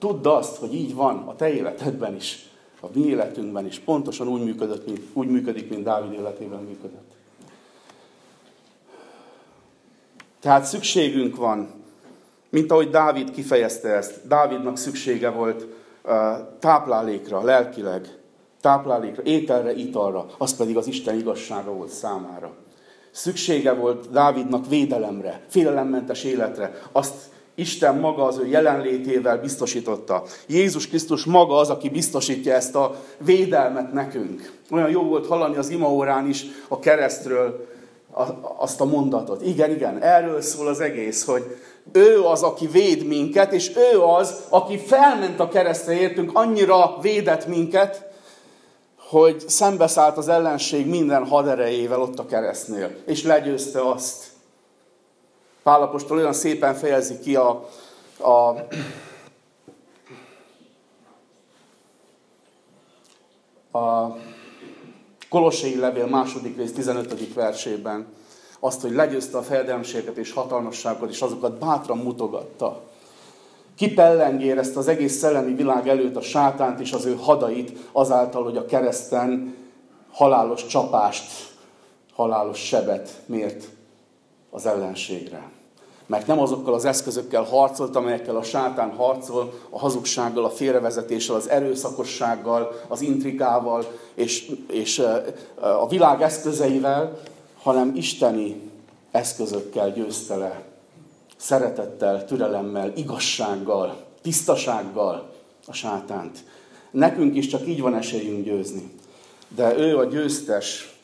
Tudd 0.03 0.27
azt, 0.27 0.55
hogy 0.55 0.73
így 0.73 0.95
van 0.95 1.17
a 1.27 1.35
te 1.35 1.53
életedben 1.53 2.15
is, 2.15 2.49
a 2.81 2.85
mi 2.93 3.05
életünkben 3.05 3.65
is. 3.65 3.79
Pontosan 3.79 4.27
úgy, 4.27 4.43
működött, 4.43 4.85
mint, 4.85 5.01
úgy 5.13 5.27
működik, 5.27 5.69
mint 5.69 5.83
Dávid 5.83 6.13
életében 6.13 6.59
működött. 6.59 7.11
Tehát 10.39 10.65
szükségünk 10.65 11.35
van, 11.35 11.69
mint 12.49 12.71
ahogy 12.71 12.89
Dávid 12.89 13.31
kifejezte 13.31 13.89
ezt. 13.89 14.27
Dávidnak 14.27 14.77
szüksége 14.77 15.29
volt 15.29 15.67
táplálékra, 16.59 17.43
lelkileg, 17.43 18.17
táplálékra, 18.61 19.23
ételre, 19.23 19.73
italra, 19.75 20.25
az 20.37 20.55
pedig 20.55 20.77
az 20.77 20.87
Isten 20.87 21.17
igazsága 21.19 21.71
volt 21.71 21.91
számára. 21.91 22.51
Szüksége 23.11 23.73
volt 23.73 24.11
Dávidnak 24.11 24.67
védelemre, 24.67 25.45
félelemmentes 25.47 26.23
életre. 26.23 26.81
Azt 26.91 27.31
Isten 27.55 27.95
maga 27.95 28.23
az 28.23 28.37
ő 28.37 28.47
jelenlétével 28.47 29.37
biztosította. 29.37 30.23
Jézus 30.47 30.87
Krisztus 30.87 31.25
maga 31.25 31.55
az, 31.55 31.69
aki 31.69 31.89
biztosítja 31.89 32.53
ezt 32.53 32.75
a 32.75 32.95
védelmet 33.17 33.93
nekünk. 33.93 34.51
Olyan 34.71 34.89
jó 34.89 35.03
volt 35.03 35.27
hallani 35.27 35.57
az 35.57 35.69
imaórán 35.69 36.29
is 36.29 36.45
a 36.67 36.79
keresztről, 36.79 37.67
azt 38.57 38.81
a 38.81 38.85
mondatot. 38.85 39.41
Igen, 39.41 39.71
igen, 39.71 40.01
erről 40.01 40.41
szól 40.41 40.67
az 40.67 40.79
egész, 40.79 41.25
hogy 41.25 41.57
ő 41.91 42.21
az, 42.21 42.43
aki 42.43 42.67
véd 42.67 43.05
minket, 43.05 43.53
és 43.53 43.71
ő 43.93 44.01
az, 44.01 44.41
aki 44.49 44.77
felment 44.77 45.39
a 45.39 45.47
keresztre 45.47 45.93
értünk, 45.93 46.31
annyira 46.33 46.97
védett 47.01 47.47
minket, 47.47 48.11
hogy 48.97 49.43
szembeszállt 49.47 50.17
az 50.17 50.27
ellenség 50.27 50.87
minden 50.87 51.25
haderejével 51.25 52.01
ott 52.01 52.19
a 52.19 52.25
keresztnél, 52.25 52.95
és 53.05 53.23
legyőzte 53.23 53.89
azt. 53.89 54.32
Pálapostól 55.63 56.17
olyan 56.17 56.33
szépen 56.33 56.75
fejezi 56.75 57.19
ki 57.19 57.35
a, 57.35 57.69
a 58.19 58.55
a 63.77 64.15
Kolossai 65.29 65.75
levél 65.75 66.05
második 66.05 66.57
rész 66.57 66.73
15. 66.73 67.33
versében 67.33 68.07
azt, 68.59 68.81
hogy 68.81 68.91
legyőzte 68.91 69.37
a 69.37 69.41
fejedelmséget 69.41 70.17
és 70.17 70.31
hatalmasságot, 70.31 71.09
és 71.09 71.21
azokat 71.21 71.59
bátran 71.59 71.97
mutogatta. 71.97 72.81
Kipellengér 73.75 74.57
ezt 74.57 74.77
az 74.77 74.87
egész 74.87 75.17
szellemi 75.17 75.53
világ 75.53 75.87
előtt 75.87 76.15
a 76.15 76.21
sátánt 76.21 76.79
és 76.79 76.91
az 76.91 77.05
ő 77.05 77.15
hadait 77.15 77.77
azáltal, 77.91 78.43
hogy 78.43 78.57
a 78.57 78.65
kereszten 78.65 79.55
halálos 80.11 80.65
csapást, 80.65 81.31
halálos 82.13 82.59
sebet 82.59 83.21
mért 83.25 83.67
az 84.53 84.65
ellenségre. 84.65 85.51
Mert 86.05 86.27
nem 86.27 86.39
azokkal 86.39 86.73
az 86.73 86.85
eszközökkel 86.85 87.43
harcolt, 87.43 87.95
amelyekkel 87.95 88.35
a 88.35 88.43
sátán 88.43 88.89
harcol, 88.89 89.53
a 89.69 89.79
hazugsággal, 89.79 90.45
a 90.45 90.49
félrevezetéssel, 90.49 91.35
az 91.35 91.49
erőszakossággal, 91.49 92.81
az 92.87 93.01
intrigával 93.01 93.91
és, 94.13 94.51
és 94.71 94.99
a 95.61 95.87
világ 95.87 96.21
eszközeivel, 96.21 97.19
hanem 97.61 97.95
isteni 97.95 98.71
eszközökkel 99.11 99.91
győzte 99.91 100.35
le. 100.35 100.63
Szeretettel, 101.37 102.25
türelemmel, 102.25 102.91
igazsággal, 102.95 104.03
tisztasággal 104.21 105.31
a 105.67 105.73
sátánt. 105.73 106.43
Nekünk 106.91 107.35
is 107.35 107.47
csak 107.47 107.67
így 107.67 107.81
van 107.81 107.95
esélyünk 107.95 108.45
győzni. 108.45 108.91
De 109.47 109.77
ő 109.77 109.97
a 109.97 110.05
győztes, 110.05 110.97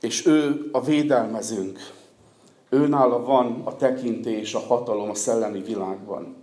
és 0.00 0.26
ő 0.26 0.68
a 0.72 0.80
védelmezünk. 0.80 1.78
Őnála 2.70 3.24
van 3.24 3.60
a 3.64 3.76
tekintés, 3.76 4.54
a 4.54 4.58
hatalom 4.58 5.10
a 5.10 5.14
szellemi 5.14 5.60
világban. 5.60 6.36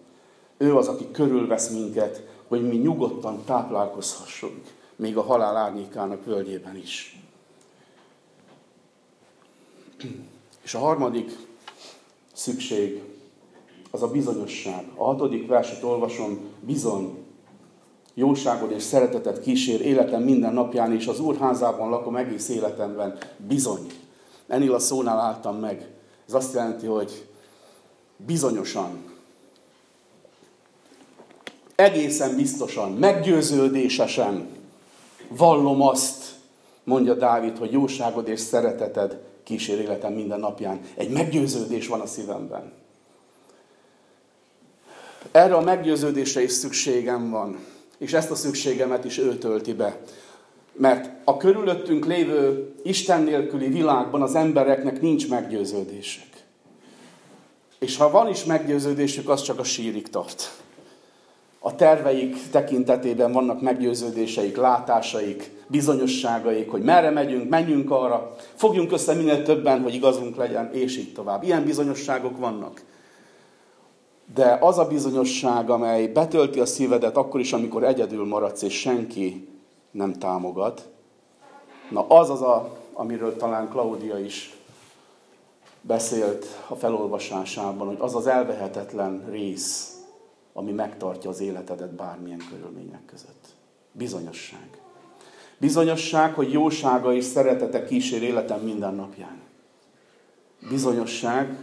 Ő 0.58 0.76
az, 0.76 0.88
aki 0.88 1.12
körülvesz 1.12 1.70
minket, 1.70 2.28
hogy 2.48 2.68
mi 2.68 2.76
nyugodtan 2.76 3.44
táplálkozhassunk, 3.46 4.62
még 4.96 5.18
a 5.18 5.22
halál 5.22 5.56
árnyékának 5.56 6.26
völgyében 6.26 6.76
is. 6.76 7.22
És 10.62 10.74
a 10.74 10.80
harmadik 10.80 11.32
szükség 12.34 13.04
az 13.92 14.02
a 14.02 14.12
bizonyosság. 14.12 14.86
A 14.96 15.04
hatodik 15.04 15.48
verset 15.48 15.84
olvasom, 15.84 16.40
bizony, 16.60 17.26
jóságod 18.14 18.72
és 18.72 18.84
szeretetet 18.84 19.42
kísér 19.42 19.82
életem 19.82 20.22
minden 20.22 20.54
napján, 20.54 20.94
és 20.94 21.08
az 21.08 21.20
úrházában 21.20 21.90
lakom 21.90 22.16
egész 22.16 22.50
életemben. 22.50 23.18
Bizony. 23.48 23.88
Ennél 24.48 24.74
a 24.74 24.80
szónál 24.80 25.20
álltam 25.20 25.60
meg. 25.60 25.97
Ez 26.28 26.34
azt 26.34 26.54
jelenti, 26.54 26.86
hogy 26.86 27.28
bizonyosan, 28.18 29.16
egészen 31.76 32.36
biztosan, 32.36 32.92
meggyőződésesen 32.92 34.48
vallom 35.28 35.82
azt, 35.82 36.24
mondja 36.84 37.14
Dávid, 37.14 37.58
hogy 37.58 37.72
jóságod 37.72 38.28
és 38.28 38.40
szereteted 38.40 39.22
kísér 39.44 39.80
életem 39.80 40.14
minden 40.14 40.40
napján. 40.40 40.80
Egy 40.96 41.10
meggyőződés 41.10 41.88
van 41.88 42.00
a 42.00 42.06
szívemben. 42.06 42.72
Erre 45.32 45.56
a 45.56 45.62
meggyőződésre 45.62 46.44
is 46.44 46.52
szükségem 46.52 47.30
van. 47.30 47.66
És 47.98 48.14
ezt 48.14 48.32
a 48.32 48.36
szükségemet 48.36 49.06
is 49.06 49.18
ő 49.18 49.38
tölti 49.38 49.74
be. 49.74 50.00
Mert 50.78 51.10
a 51.24 51.38
körülöttünk 51.38 52.06
lévő 52.06 52.74
Isten 52.84 53.22
nélküli 53.22 53.68
világban 53.68 54.22
az 54.22 54.36
embereknek 54.36 55.02
nincs 55.02 55.30
meggyőződésük. 55.30 56.28
És 57.80 57.98
ha 57.98 58.12
van 58.12 58.28
is 58.28 58.44
meggyőződésük, 58.44 59.30
az 59.30 59.42
csak 59.42 59.60
a 59.60 59.64
sírig 59.64 60.10
tart. 60.10 60.52
A 61.60 61.76
terveik 61.76 62.50
tekintetében 62.52 63.32
vannak 63.32 63.62
meggyőződéseik, 63.62 64.58
látásaik, 64.58 65.52
bizonyosságaik, 65.68 66.70
hogy 66.70 66.82
merre 66.82 67.10
megyünk, 67.10 67.50
menjünk 67.50 67.92
arra, 67.92 68.36
fogjunk 68.56 68.92
össze 68.92 69.14
minél 69.14 69.44
többen, 69.44 69.82
hogy 69.82 69.94
igazunk 69.94 70.36
legyen, 70.36 70.74
és 70.74 70.98
így 70.98 71.14
tovább. 71.14 71.44
Ilyen 71.44 71.64
bizonyosságok 71.64 72.38
vannak. 72.38 72.82
De 74.34 74.58
az 74.62 74.78
a 74.78 74.88
bizonyosság, 74.88 75.70
amely 75.70 76.08
betölti 76.08 76.60
a 76.60 76.66
szívedet 76.66 77.18
akkor 77.18 77.40
is, 77.40 77.54
amikor 77.54 77.84
egyedül 77.84 78.26
maradsz, 78.26 78.62
és 78.62 78.80
senki 78.80 79.48
nem 79.92 80.14
támogat. 80.14 80.90
Na 81.90 82.08
az 82.08 82.30
az, 82.30 82.42
a, 82.42 82.78
amiről 82.94 83.36
talán 83.36 83.70
Klaudia 83.70 84.20
is 84.20 84.58
beszélt 85.82 86.46
a 86.68 86.76
felolvasásában, 86.76 87.88
hogy 87.88 87.98
az 88.00 88.16
az 88.16 88.28
elvehetetlen 88.28 89.26
rész, 89.30 90.02
ami 90.54 90.72
megtartja 90.72 91.30
az 91.30 91.40
életedet 91.40 91.94
bármilyen 91.94 92.42
körülmények 92.50 93.06
között. 93.06 93.46
Bizonyosság. 93.92 94.82
Bizonyosság, 95.58 96.34
hogy 96.34 96.52
jósága 96.52 97.14
és 97.14 97.24
szeretete 97.24 97.84
kísér 97.86 98.24
életem 98.24 98.60
minden 98.60 98.96
napján. 98.96 99.42
Bizonyosság, 100.70 101.58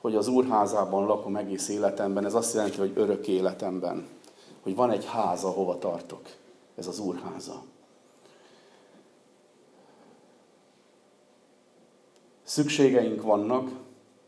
hogy 0.00 0.14
az 0.14 0.28
úrházában 0.28 1.06
lakom 1.06 1.36
egész 1.36 1.68
életemben, 1.68 2.24
ez 2.24 2.34
azt 2.34 2.54
jelenti, 2.54 2.78
hogy 2.78 2.92
örök 2.94 3.28
életemben. 3.28 4.06
Hogy 4.62 4.74
van 4.74 4.90
egy 4.90 5.04
háza, 5.06 5.48
hova 5.48 5.78
tartok 5.78 6.22
ez 6.76 6.86
az 6.86 6.98
úrháza. 6.98 7.62
Szükségeink 12.42 13.22
vannak, 13.22 13.70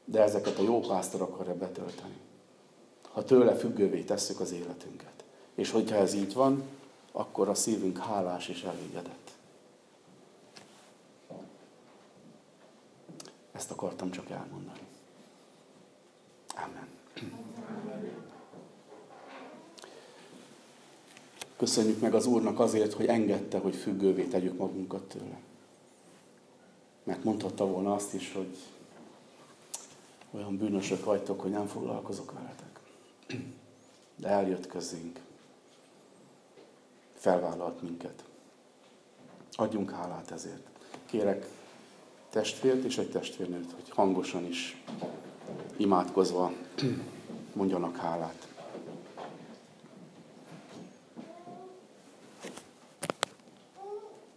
de 0.04 0.22
ezeket 0.22 0.58
a 0.58 0.62
jó 0.62 0.80
pásztor 0.80 1.20
akarja 1.20 1.54
betölteni. 1.54 2.16
Ha 3.12 3.24
tőle 3.24 3.54
függővé 3.54 4.02
tesszük 4.02 4.40
az 4.40 4.52
életünket. 4.52 5.24
És 5.54 5.70
hogyha 5.70 5.96
ez 5.96 6.14
így 6.14 6.34
van, 6.34 6.62
akkor 7.12 7.48
a 7.48 7.54
szívünk 7.54 7.98
hálás 7.98 8.48
és 8.48 8.62
elégedett. 8.62 9.30
Ezt 13.52 13.70
akartam 13.70 14.10
csak 14.10 14.30
elmondani. 14.30 14.86
Amen. 16.54 16.88
Köszönjük 21.58 22.00
meg 22.00 22.14
az 22.14 22.26
Úrnak 22.26 22.60
azért, 22.60 22.92
hogy 22.92 23.06
engedte, 23.06 23.58
hogy 23.58 23.76
függővé 23.76 24.24
tegyük 24.24 24.58
magunkat 24.58 25.02
tőle. 25.02 25.40
Mert 27.04 27.24
mondhatta 27.24 27.66
volna 27.66 27.94
azt 27.94 28.14
is, 28.14 28.32
hogy 28.32 28.56
olyan 30.30 30.56
bűnösök 30.56 31.04
vagytok, 31.04 31.40
hogy 31.40 31.50
nem 31.50 31.66
foglalkozok 31.66 32.32
veletek. 32.32 32.80
De 34.16 34.28
eljött 34.28 34.66
közénk. 34.66 35.20
Felvállalt 37.14 37.82
minket. 37.82 38.24
Adjunk 39.52 39.90
hálát 39.90 40.30
ezért. 40.30 40.68
Kérek 41.06 41.48
testvért 42.30 42.84
és 42.84 42.98
egy 42.98 43.10
testvérnőt, 43.10 43.72
hogy 43.72 43.90
hangosan 43.90 44.44
is 44.44 44.82
imádkozva 45.76 46.52
mondjanak 47.52 47.96
hálát. 47.96 48.48